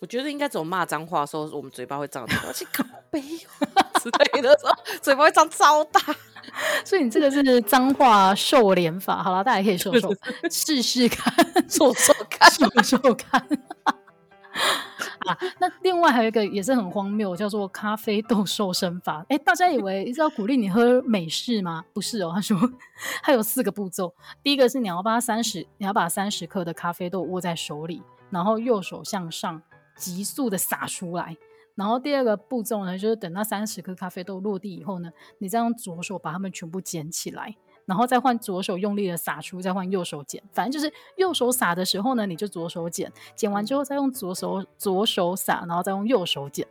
[0.00, 6.00] 我觉得应该只有骂脏话的时候，我们嘴巴会张大，去 靠背之类的时候，嘴巴会张超大。
[6.84, 10.14] 所以你这个是脏话瘦脸法，好了，大家可以说说
[10.50, 11.34] 试试看，
[11.68, 13.44] 说说看，说说看。
[15.28, 19.24] 啊，那另外还有一个也是很荒谬，叫做咖啡豆瘦身法。
[19.28, 21.84] 哎，大家以为是要鼓励你喝美式吗？
[21.92, 22.58] 不是哦，他说
[23.22, 24.14] 他有四个步骤。
[24.42, 29.60] 第一个是你要把三十，你要把三十克的咖啡豆握在手里，然后右手向上
[29.96, 31.36] 急速的撒出来。
[31.74, 37.54] 然后第二个步骤呢，就是等那三十克咖啡豆落地以后呢，你再用左手把它们全部捡起来，
[37.88, 40.40] 然后再换左手用力的撒出，再换右手剪。
[40.52, 46.66] 反正就是右手撒的时候呢，你就左手剪，剪完之后再用左手左手撒，然后再用右手剪。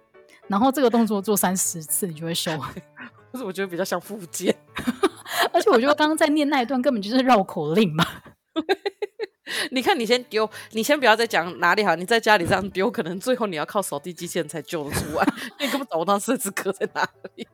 [0.47, 2.51] 然后这个动作做三十次，你就会瘦。
[3.31, 4.55] 不是，我觉得比较像复健，
[5.51, 8.05] 而且我觉得刚刚在念那一段根本就是绕口令嘛。
[9.71, 11.95] 你看，你先丢，你先不要再讲哪里好。
[11.95, 15.27] 你在家里这样丢，可能最后你要靠扫地机器人才救得出来，
[15.59, 17.47] 你根本找不到十字刻在哪里。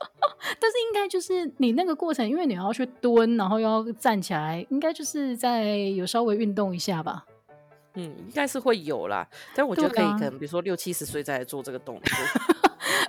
[0.58, 7.24] 但是应该就是你那个过程，因为你要去蹲，然后又要站起来，应该就是在有稍微运动一下吧。
[7.94, 9.26] 嗯，应该是会有啦。
[9.54, 12.16] 但我觉得可以，可能比如说六七十岁再来做这个动作。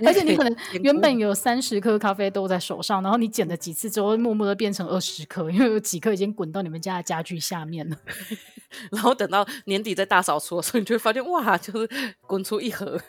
[0.05, 7.95] 而且你可能 原本有三十颗咖啡豆在手上，然后你捡了几次之后，默默的变成二十颗，因为有几颗已经滚到你们家的家具下面了。
[8.91, 11.87] 然后等到年底再大扫除的时候，你就会发现哇，就是
[12.25, 12.99] 滚出一盒。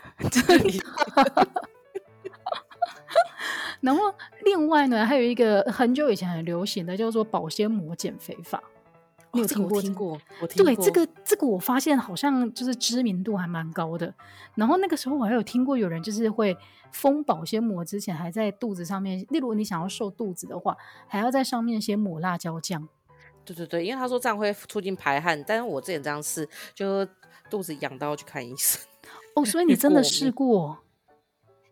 [3.82, 4.02] 然后
[4.44, 8.62] 另外呢，还有一个很久以前很流行的叫做保鲜膜减肥法。
[9.34, 9.80] 你有听过？
[9.80, 10.74] 听过，我听过。
[10.74, 14.14] 对，这个这个我发现好像就是知名度还蛮高的。
[14.54, 16.54] 然后那个时候我还有听过有人就是会
[16.92, 20.76] 封保鲜膜之前还在肚子上面，例如你想要瘦肚子的话，
[21.08, 22.86] 还要在上面先抹辣椒酱。
[23.44, 25.42] 对对对，因为他说这样会促进排汗。
[25.46, 27.04] 但是我之前这样试，就
[27.48, 28.80] 肚子痒到要去看医生。
[29.34, 30.78] 哦，所以你 真的试过？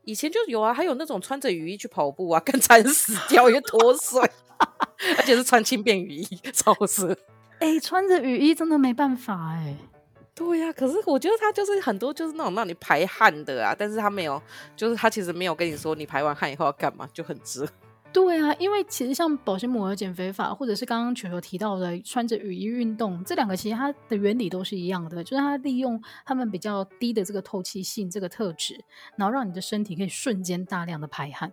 [0.05, 4.21] 以前就有啊，还有那种穿着雨衣去跑步啊， 跟惨死掉也脱水，
[5.19, 7.17] 而且是穿轻便雨衣，超湿。
[7.59, 9.77] 哎、欸，穿着雨衣真的没办法哎、欸。
[10.35, 14.41] 对呀、啊，可是我觉得他就是很多就是那种让你排汗的啊，但是他没有，
[14.75, 17.69] 就是他其实没有跟你说你排完汗以后要干嘛，就很直。
[18.13, 28.85] 对啊，因为其实像保鲜膜的减肥法，或者是刚刚球球提到的穿着雨衣运动，这两个其实它的原理都是一样的，就是它利用它们比较低的这个透气性这个特质，
[29.17, 31.53] 然后让你的身体可以瞬间大量的排汗。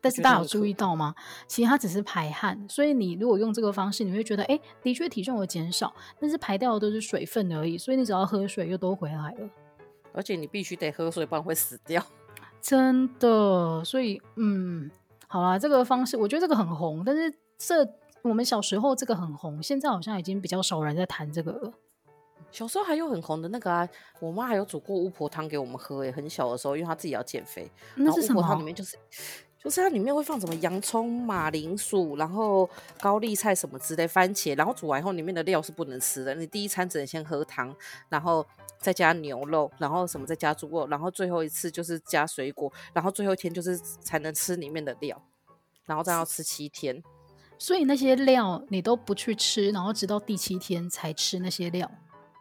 [0.00, 1.14] 但是大家有注意到吗？
[1.46, 9.50] 其实它只是排汗，所以你如果用这个方式，你会觉得，哎，的确体重有减少，但是排掉的都是水分而已，所以你只要喝水又都回来了。
[10.12, 12.04] 而且你必须得喝水，不然会死掉。
[12.60, 14.90] 真的，所以嗯，
[15.28, 17.86] 好啦，这个方式我觉得这个很红，但是这
[18.22, 21.72] 我们小时候这个很红，现在好像已经比较少人在谈这个了。
[22.50, 23.86] 小时候还有很红的那个啊，
[24.20, 28.40] 我妈还有煮过巫婆汤给我们喝，诶，很小的时候，因为她自己要减肥，那是什么？
[28.40, 28.96] 巫婆汤里面就是。
[29.62, 32.68] 就是它里面会放什么洋葱、马铃薯，然后
[33.00, 36.34] 高丽菜什么之类，番茄，然后煮完以后里面的料是不能吃的。
[36.34, 37.74] 你第一餐只能先喝汤，
[38.08, 38.46] 然后
[38.78, 45.20] 再加牛肉，然后什么再加猪肉，然后最后一次就是加水果，然后最后一天就是才能吃里面的料，
[45.86, 47.02] 然后再要吃七天。
[47.58, 51.90] 所以那些料你都不去吃，然后直到第七天才吃那些料。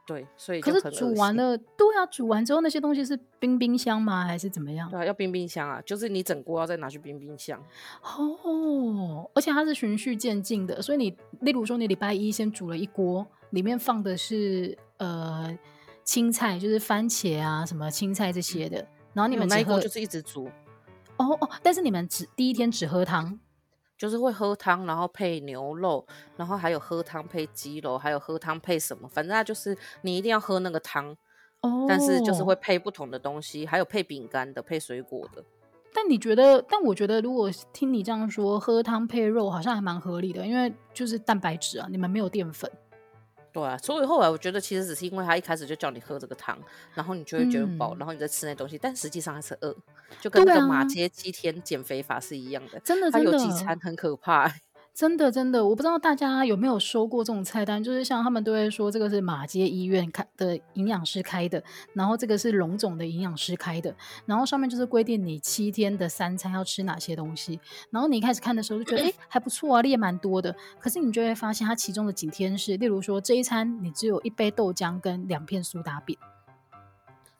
[0.08, 4.24] 对，所以可是煮完了，对啊，煮完之后那些东西是冰冰箱吗？
[4.24, 4.90] 还是怎么样？
[4.90, 7.62] 对啊，要冰冰箱啊，就是你整锅要再拿去冰冰箱。
[8.02, 15.56] 哦，而且它是循序渐进的，所以你例如说你礼拜一先煮了一锅，里面放的是呃
[16.06, 18.78] 青菜，就是番茄啊什么青菜这些的，
[19.12, 20.50] 然后你们那一锅就是一直煮。
[21.18, 23.38] 哦哦，但是你们只第一天只喝汤。
[23.98, 26.06] 就是会喝汤，然后配牛肉，
[26.36, 29.08] 然后还有喝汤配鸡肉，还有喝汤配什么？
[29.08, 31.16] 反正它就是你一定要喝那个汤
[31.62, 31.86] 哦。
[31.90, 35.44] 但是就是会配不同的东西，还有配饼干的，配水果的。
[35.94, 36.62] 但你觉得？
[36.70, 42.70] 但我觉得，如果听你这样说，喝汤配肉好像还蛮合理的，因为就是蛋白质啊，你们没有淀粉。
[43.58, 46.56] 对啊，所以后来我觉得其实只是因为他一开始就叫你喝这个汤，
[46.94, 49.76] 然后你就会觉得饱，嗯、然后你再吃那东西，但实际上还是饿，
[50.22, 52.80] 就跟那个马街七天减肥法是一样的。
[52.82, 54.54] 真的，真的，他有几餐很可怕。
[54.98, 67.60] 真的真的，我不知道大家有没有收过这种菜单，就是像他们都会说这个是马街医院开的营养师开的，然后这个是龙总的营养师开的，然后上面就是规定你七天的三餐要吃哪些东西，
[67.92, 76.18] 然后你一开始看的时候就觉得哎还不错啊，列蛮多的，可是你就会发现它其中的几天是，例如说这一餐你只有一杯豆浆跟两片苏打饼。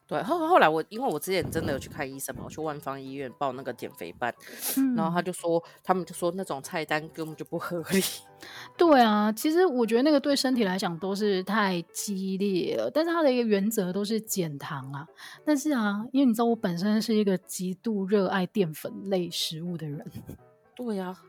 [0.08, 4.34] 对，后后来我因为我之前真的有去看医生嘛，我去万方医院报那个减肥班，
[4.78, 8.02] 嗯、然后他就说，他们就说那种菜单根本就不合理。
[8.78, 15.06] 对啊，其实我觉得那个对身体来讲都是太激烈了，但是它的一个原则都是减糖啊。
[15.44, 20.06] 但是啊，因为你知道我本身是一个极度热爱淀粉类食物的人。
[20.74, 21.20] 对呀、啊，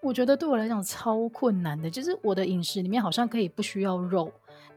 [0.00, 4.32] 我觉得对我来讲超困难的，就是我的饮食里面好像可以不需要肉，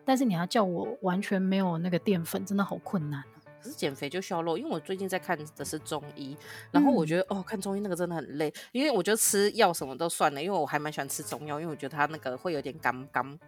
[0.06, 3.24] 但是你要叫我完全没有那个淀粉，真的好困难。
[3.62, 6.36] 可是减肥就需要肉，因为我最近在看的是中医，
[6.72, 13.40] 然后我觉得、嗯、哦，看中医那个真的很累，因为我觉得吃药什么都算了，因为我还蛮喜欢吃中药，因为我觉得它那个会有点干干，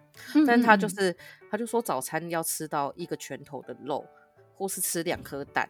[0.46, 1.16] 但是他就是
[1.50, 4.06] 他就说早餐要吃到一个拳头的肉，
[4.54, 5.68] 或是吃两颗蛋。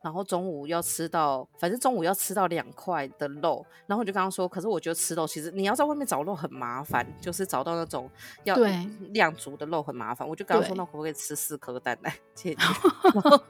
[0.00, 3.66] 然后中午要吃到，反正中午要吃到两块的肉。
[3.86, 8.08] 然后我就刚刚说，可是我觉得吃肉其实你要在外面找肉很麻烦，就是找到那种
[8.44, 8.54] 要
[9.10, 10.26] 量足的肉很麻烦。
[10.26, 12.64] 我就刚刚说，那可不可以吃四颗蛋来解决？
[13.14, 13.42] 然后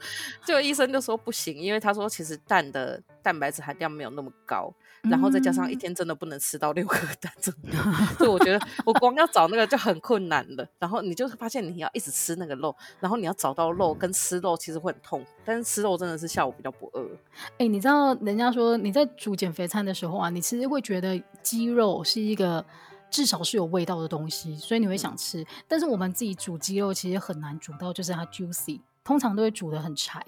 [0.45, 4.73] 就医生就说不行，因为他说其实蛋的蛋白质含量没有那么高。
[5.03, 7.79] 然后再加上一天真的不能吃到六颗蛋，真的，
[8.17, 10.67] 所以我觉得我光要找那个就很困难了。
[10.79, 17.07] 然后你就发现你要一直吃那个肉，然后你要找到肉跟吃肉其实会很痛，但是吃肉真的是下午比较不饿。
[17.53, 22.65] 哎、欸，你知道人家说你在煮减肥餐的时候啊，你其实会觉得鸡肉是一个
[23.11, 25.43] 至少是有味道的东西，所以你会想吃。
[25.43, 30.23] 嗯、但是我们自己煮鸡肉其实很难煮到就是它 juicy，通常都会煮的很柴。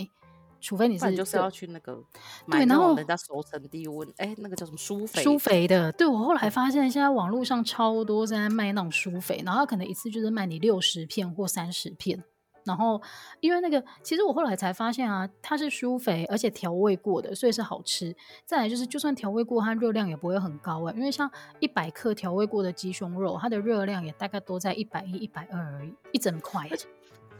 [0.60, 1.98] 除非你是就是要去那个
[2.46, 5.22] 买那种人家熟成低温，哎，那个叫什么舒肥？
[5.22, 5.90] 舒肥的。
[5.92, 12.22] 对，我后来发现，现在网络上超多在卖那种舒肥，然后他可能一次就是卖你六十片或三十片。
[12.62, 13.00] 然后
[13.40, 18.14] 因为那个，其实我后来才发现啊，它是舒肥，而且调味过的，所以是好吃。
[18.44, 20.92] 再来就是，就算调味过，它热量也不会很高啊。
[20.94, 26.68] 因为像一百克调味过的鸡胸肉，它的热量也大概都在一百一、一百二而已，一整块。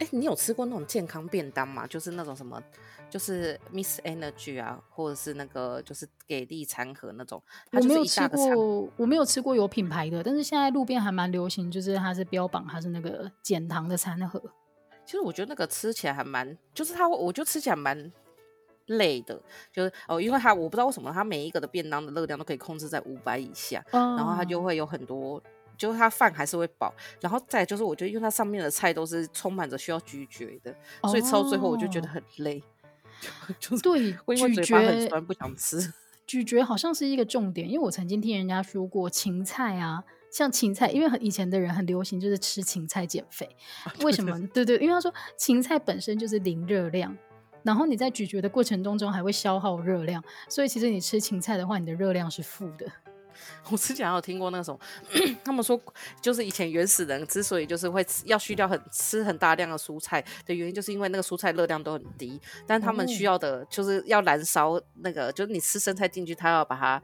[0.01, 1.85] 哎，你有吃过那种健康便当吗？
[1.85, 2.59] 就是那种什么？
[3.07, 7.39] 就是 Miss Energy 啊，或者是那个就是给力餐盒那种，
[7.69, 8.47] 它就是一大个餐。
[8.47, 14.41] 我没有吃过，我没有吃过有品牌的，但是现在路边还蛮流行，就是它是标榜它是那个减糖的餐盒。
[15.05, 18.11] 其实我觉得那个吃起来还蛮，就是它，我觉得吃起来蛮
[18.85, 19.39] 累的，
[19.71, 25.41] 就是哦，因为它我不知道为什么它每一个的便当的热量都可以控制在五百以下，嗯，然后它就会有很多，
[25.81, 30.75] 就是它饭还是会饱，然后再就是我觉得因为它上面的菜都是充满着需要咀嚼的，
[31.09, 32.61] 所以吃到最后我就觉得很累。
[33.59, 33.99] 就是对，
[34.35, 35.91] 因为嘴巴很酸，不想吃。
[36.27, 43.49] 咀嚼好像是一个重点，因为我曾经听人家说过，芹菜啊，像芹菜，因为很以前的人很流行就是吃芹菜减肥。
[43.83, 44.39] 啊、为什么？
[44.53, 47.17] 对，对对，因为他说芹菜本身就是零热量，
[47.63, 52.85] 然后你在咀嚼的过程当中还会消耗热量，所以其实你吃芹菜的话，你的热量是负的。
[53.71, 54.79] 我之前还有听过那种，
[55.43, 55.79] 他们说
[56.21, 67.01] 就是以前原始人之所以就是会吃要需要很吃很大量的蔬菜的原因，就是因为那个蔬菜热量都很低，但他们需要的就是要燃烧那个，就是你吃生菜进去，它要把它，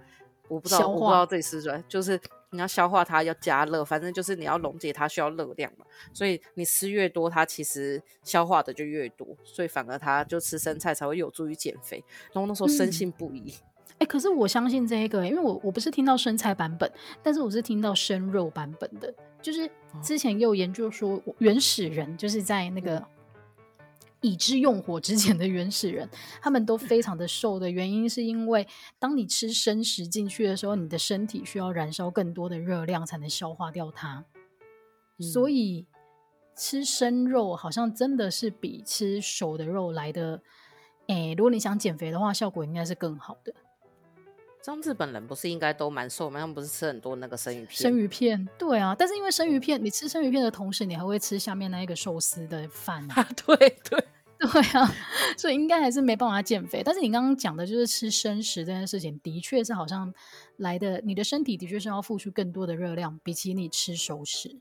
[0.47, 2.19] 我不知道我不知道这里是什么，就是
[2.51, 12.03] 你要消化它要加热，反正就是你要溶解它需要热量嘛，所以你吃越多，它其实消化的就越多，所以反而它就吃生菜才会有助于减肥，
[12.33, 13.53] 然后那时候深信不疑。
[13.59, 13.67] 嗯
[13.99, 16.91] 哎、欸，可是我相信这个，因为我我不是听到生菜版本，
[17.23, 19.13] 但是我是听到生肉版本的。
[19.41, 19.69] 就是
[20.01, 23.03] 之前也有研究说，原始人就是在那个
[24.21, 26.07] 已知用火之前的原始人，
[26.41, 28.67] 他们都非常的瘦的原因，是因为
[28.99, 34.25] 当你吃生食进去的时候，你的身体需要燃烧更多的热量才能消化掉它，
[35.19, 35.87] 所以
[36.55, 40.41] 吃生肉好像真的是比吃熟的肉来的，
[41.07, 43.53] 哎、欸，如果你想减肥的话，效果应该是更好的。
[44.67, 46.41] 像日本人不是应该都蛮瘦吗？
[46.41, 47.77] 他们不是吃很多那个生鱼片？
[47.77, 48.93] 生鱼片，对啊。
[48.99, 53.25] 但是因为生鱼片，你吃生鱼片的同时，你还会吃下面那一个寿司的饭啊。
[53.45, 53.55] 对
[53.89, 54.05] 对
[54.37, 54.93] 对啊，
[55.37, 56.83] 所以应该还是没办法减肥。
[56.83, 60.13] 但是你刚刚讲的就是吃生食这件事情，的确是好像
[60.57, 64.53] 来的，你的身体的确是要付出更多的热量，比起你吃熟食。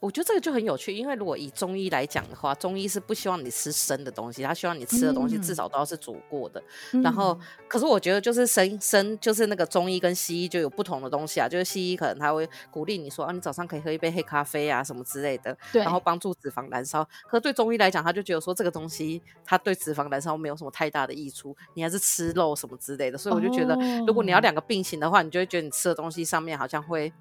[0.00, 6.62] 我觉得这个就很有趣，因为如果以中医来讲的话，中医是不希望你吃生的东西，他希望你吃的东西至少都要是煮过的。
[6.92, 17.04] 嗯、然后，可是我觉得就是生生就是那个中医跟西医就有不同的东西啊，就是西医可能他会鼓励你说啊，你早上可以喝一杯黑咖啡啊什么之类的，然后帮助脂肪燃烧。
[17.28, 23.18] 可是对中医来讲，他就觉得说这个东西它对脂肪燃烧没有什么太大的益处，你还是吃肉什么之类的。
[23.18, 27.12] 所以我就觉得，哦、如果你要两个并行的话，你就会觉得你吃的东西上面好像会。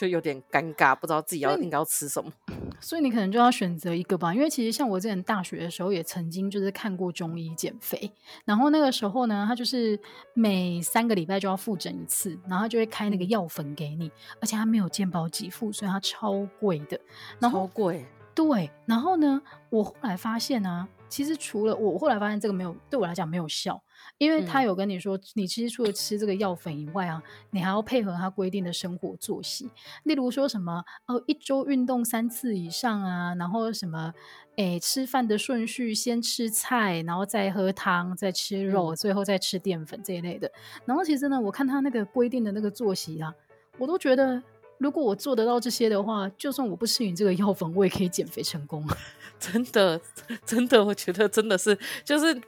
[0.00, 2.32] 就有点尴尬，不知道自己要应该要吃什么，
[2.80, 4.32] 所以你可能就要选择一个吧。
[4.32, 8.10] 因为其实像我之前大学的时候，也曾经就是看过中医减肥，
[8.46, 10.00] 然后那个时候呢，他就是
[10.32, 16.98] 每三个礼拜就要复诊一次，然后他就会开那个药粉给你，而且他没有健保给付，所以他超贵的，
[17.38, 18.06] 然后超贵。
[18.34, 23.82] 对，然后呢，我后来发现啊，其实除了我后来发现这个没有对我来讲没有效，
[24.16, 29.68] 因为他有跟你说，嗯、你其实除了吃这个药粉以外啊，你还要配合他规定的生活作息，
[30.04, 34.14] 例如说什么哦，一周运动三次以上啊，然后什么
[34.56, 40.50] 诶，吃饭的顺序先吃菜，然后再喝汤，再吃肉，嗯、最后再吃淀粉这一类的。
[40.84, 43.34] 然后其实呢，我看他那个规定的那个作息啊，
[43.76, 44.42] 我都觉得。
[44.80, 48.82] 如果我做得到这些的话，就算我不吃你这个药粉，我也可以减肥成功。
[49.38, 50.00] 真的，
[50.44, 52.40] 真的，我觉得真的是，就是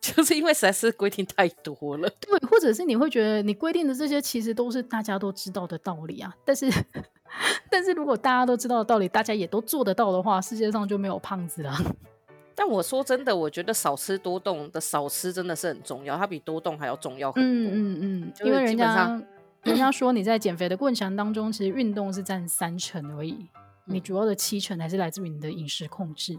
[0.00, 2.08] 就是因为实在是规定太多了。
[2.20, 6.34] 对，或者是你会觉得你规定的这些其实都是大家都知道的道理啊。
[6.44, 6.70] 但是，
[7.70, 11.74] 但是如果大家都知道的道理，大家也都做得到的话，世界上就没有胖子了。
[12.54, 17.70] 但我说真的，我觉得少吃多动的少吃真的是很重要，它比多动还要重要很多。
[17.72, 19.22] 嗯嗯嗯，因为人家。
[19.62, 23.48] 人家说你在减肥的过程当中，其实运动是占三成而已，
[23.84, 26.38] 你主要的七成还是来自于你的饮食控制。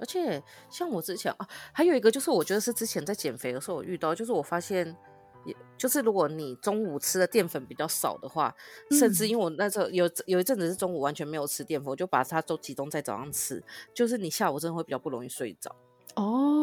[0.00, 4.96] 而且像我之前啊，还有一个就是，我觉得是之前在减肥的时候我遇到，就是我发现，
[5.44, 8.54] 也就是如果你中午吃的淀粉比较少的话，
[8.90, 13.62] 甚至因为我那时候有有一阵子是中午完全没有吃淀粉，我就把它都集中在早上吃，
[13.94, 15.74] 就是你下午真的会比较不容易睡着。
[16.14, 16.57] 哦，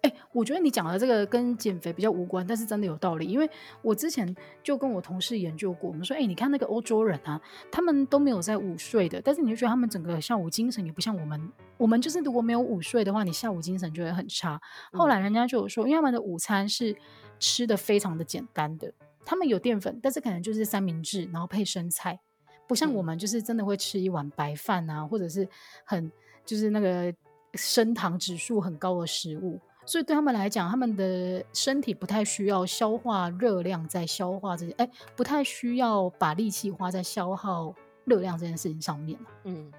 [0.00, 3.26] 哎、欸，我觉得你讲的这个跟减肥比较无关，但是真的有道理。
[3.26, 3.48] 因为
[3.82, 7.40] 我之前就跟我同事研究过，我们说，哎、欸，你看那个欧洲人啊，
[7.70, 11.52] 他们都没有在午睡的，但是你就觉得他们整个下午精神也不像我们。
[11.76, 14.60] 我们就是如果没有午睡的话，你下午精神就会很差。
[14.92, 16.96] 后来人家就有说，因为他们的午餐是
[17.38, 18.92] 吃的非常的简单的，
[19.24, 22.18] 他们有淀粉，但是可能就是三明治，然后配生菜，
[22.66, 25.48] 不像我们就是真的会吃一碗白饭啊，或者是
[25.84, 26.10] 很
[26.44, 27.12] 就是那个。
[27.54, 37.74] 升糖指数很高的食物，所以对他们来讲，他们的身体不太需要消化热量，在消化这些，哎，不太需要把力气花在消耗
[38.04, 39.18] 热量这件事情上面。
[39.44, 39.72] 嗯，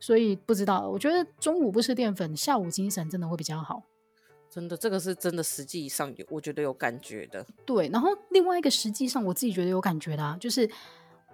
[0.00, 3.82] 所以不知道，我觉得中午不吃淀粉，下午精神真的会比较好。
[4.48, 7.46] 真的，这个是真的，实际上有，我觉得有感觉的。
[7.64, 10.68] 对，然后另外一个实际上我自己觉得有感觉的啊，就是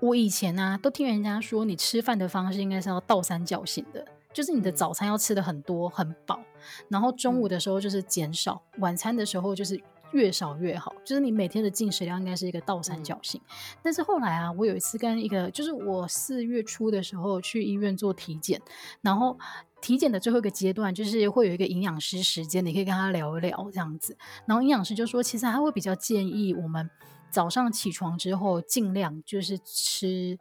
[0.00, 4.04] 我以前呢、啊、都听人家说，你吃饭的方式应该是要倒三角形的。
[4.38, 6.40] 就是你的早餐要吃的很多很饱，
[6.88, 9.82] 然后中午的时候就是减少，嗯、晚餐的时候就是
[10.12, 10.94] 越少越好。
[11.04, 13.40] 就是你每天的进食量应该是一个倒三角形。
[13.40, 18.62] 嗯、但是后来啊，我有一次跟一个，就是我四月初的时候去医院做体检，
[19.00, 19.36] 然后
[19.80, 24.16] 体检的最后一个阶段就是会有一个营养师时间，你可以跟他聊一聊这样子。
[24.46, 26.88] 然后营养师就说，其实他会比较建议我们
[27.28, 30.38] 早上起床之后尽量就是吃，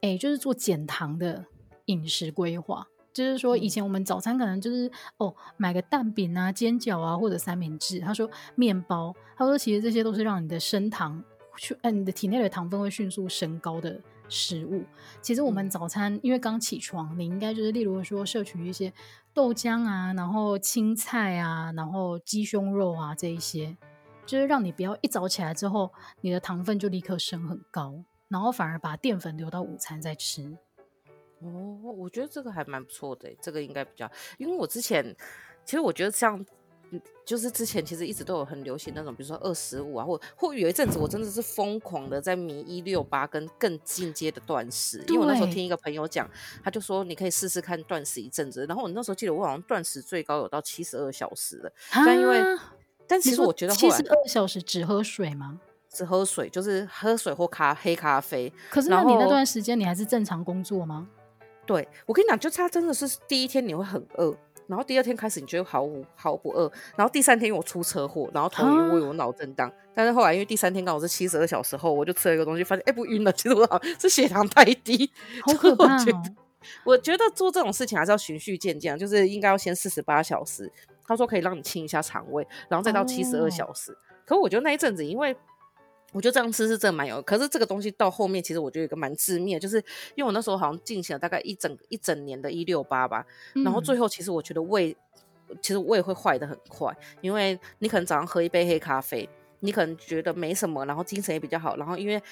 [0.00, 1.44] 哎，就是做减糖的
[1.84, 2.88] 饮食规划。
[3.16, 7.98] 就是说，以前我们早餐可能就是哦，买个蛋饼啊、煎饺啊，或者三明治。
[8.00, 11.24] 他说面包，他说其实这些都是让你的升糖，
[11.56, 13.98] 去，呃，你的体内的糖分会迅速升高的
[14.28, 14.84] 食物。
[15.22, 18.92] 其实我们早餐因为刚起床，你应该就是例如说摄取一些
[19.32, 23.74] 豆浆啊，然后青菜啊，然后鸡胸肉啊这一些，
[24.26, 25.90] 就是让你不要一早起来之后，
[26.20, 30.58] 你的糖分就立刻升很高，然后反而把淀粉留到午餐再吃。
[31.40, 35.04] 哦，我觉得这个还蛮不错的，这个应该比较，因为我之前
[35.64, 36.44] 其实我觉得像，
[37.26, 46.28] 就是之前其实一直都有很流行那种，比如说二十五啊，或或有一阵子我真的是疯狂的在迷一六八跟更进阶的断食，因为我那时候听一个朋友讲，
[46.64, 52.40] 他就说你可以试试看断食一阵子，然后我那时候记得我好像断食最高有到七十二小时的，但因为
[53.06, 55.60] 但其实我觉得七十二小时只喝水吗？
[55.88, 58.52] 只喝水，就是喝水或咖黑咖啡。
[58.70, 61.08] 可是那你那段时间你还是正常工作吗？
[61.66, 64.34] 对，我跟你讲，就他真的是第一天你会很饿，
[64.68, 75.10] 然后第二天开始你觉得毫无毫不饿，然后第三天因为我出车祸，然后头晕，我有脑震荡，但是后来因为第三天刚好是七十二小时后，我就吃了一个东西，发现哎不晕了，其实我是血糖太低，
[75.42, 75.98] 好可怕哦。
[75.98, 76.34] 我觉得，
[76.84, 80.70] 我觉得做这种事情还是要循序渐进，就是应该要先四十八小时，
[81.06, 83.92] 他说可以让你清一下肠胃，然后再到七十二小时。
[83.92, 83.96] 哦。
[84.24, 85.36] 可我觉得那一阵子因为。
[86.16, 89.76] 我觉得这样吃是真的蛮有，可是这个东西到后面其实我觉得有一个蛮致命的，就是
[90.14, 94.96] 因为我那时候好像进行了大概一整一整年的一六八吧，嗯、然后最后其实我觉得胃
[95.60, 96.90] 其实胃会坏的很快，
[97.20, 99.28] 因为你可能早上喝一杯黑咖啡，
[99.60, 102.22] 你可能觉得没什么，然后精神也比较好，然后因为。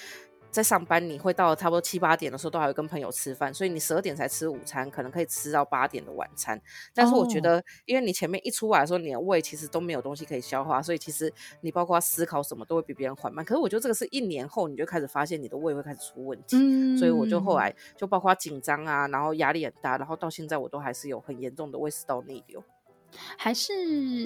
[0.55, 6.61] 在上班，你会到差不多七八点的时候，都还会跟朋友吃饭，所以你十二点才吃午餐，可能可以吃到八点的晚餐。
[6.95, 13.45] 但是我觉得，因为你前面一出来的时候，你的胃其实都没有东西可以消化，所以其实你包括思考什么都会比别人缓慢。
[13.45, 22.63] 可是我觉得这个是一年后你就开始发现你的胃会开始出问题，嗯、所以我就后来就包括紧张啊，然后压力很大，然后到现在我都还是有很严重的胃食道逆流。
[23.37, 23.73] 还是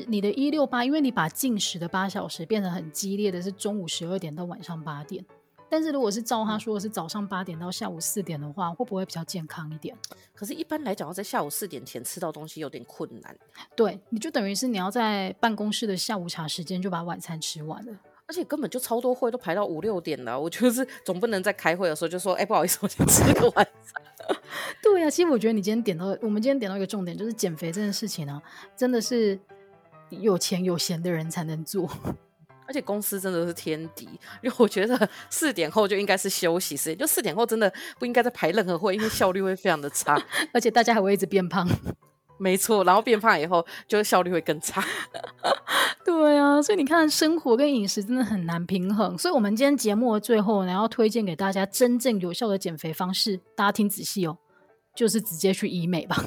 [0.06, 5.24] 你的一六八，因为你把进食的八小时变得很激烈的是中午十二点到晚上八点。
[5.70, 9.96] 但是如果是照他说的是早上八点到下午四点的话，会不会比较健康一点？
[10.34, 13.36] 可是，一般来讲，要在下午四点前吃到东西有点困难。
[13.76, 17.92] 对，你就等于是你要在办公室的下午茶时间就把晚餐吃完了，
[18.26, 20.38] 而且根本就超多会都排到五六点了。
[20.38, 24.02] 我就是 总不能在开会的时候就说：“哎、欸，不好意思，我先吃个晚餐。
[24.82, 28.40] ”对呀、啊，其实我觉得你今天点到，我们今天点到一个重点，就是减肥这件事情啊，
[28.76, 29.38] 真的是
[30.10, 31.90] 有钱有闲的人才能做。
[32.68, 34.04] 而且公司真的是天敌，
[34.42, 41.66] 因为我觉得四点后就应该是休息时间，就四点后真的不应该再排任何会，因为效率会非常的差， 而且大家还会一直变胖。
[42.40, 44.84] 没错，然后变胖以后，就效率会更差。
[46.06, 49.18] 对啊，所以你看，生活跟饮食真的很难平衡。
[49.18, 54.38] 所以，我们今天节目的最后呢，要推荐给大家真正有效的减肥方式，大家听仔细哦，
[54.94, 56.24] 就是直接去医美吧。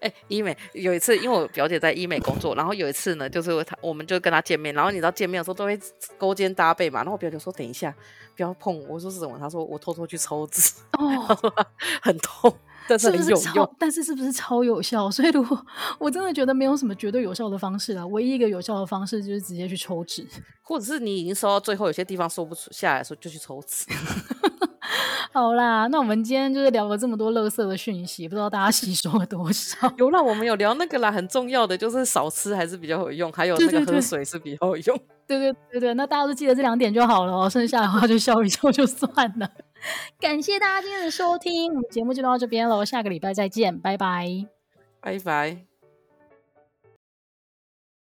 [0.00, 5.78] 哎、欸，医美有一次，因为我表姐在医美工作，然后有一次呢，就是她，我们就跟她见面，然后你知道见面的时候都会
[6.16, 7.94] 勾肩搭背嘛，然后我表姐说等一下
[8.36, 9.38] 不要碰我，我说是什么？
[9.38, 11.54] 她说我偷偷去抽脂，哦，
[12.02, 12.54] 很痛，
[12.90, 15.10] 但是很有用，是是但是是不是超有效？
[15.10, 15.64] 所以如果
[15.98, 20.26] 我真的觉得没有什么绝对有效的方式啊，唯一一个有效的方式就是直接去抽脂，
[20.62, 23.86] 或者是你已经收到最后有些地方说不出下来的时候就去抽脂。
[25.32, 29.76] 好啦，那我们今天就是聊了这么多垃圾的讯息，不知道大家吸收了多少？
[29.96, 35.00] 有啦，我们有聊那个啦，很重要的就是少吃还是比较有用，还有那个喝水是比较有用。
[35.28, 39.48] 对对对对，那大家都记得这两点就好了哦，剩下的话就笑一笑就算了。
[40.20, 44.46] 感谢大家今天的收听，我们节目就到这边喽，下个礼拜再见，拜拜，
[45.00, 45.69] 拜拜。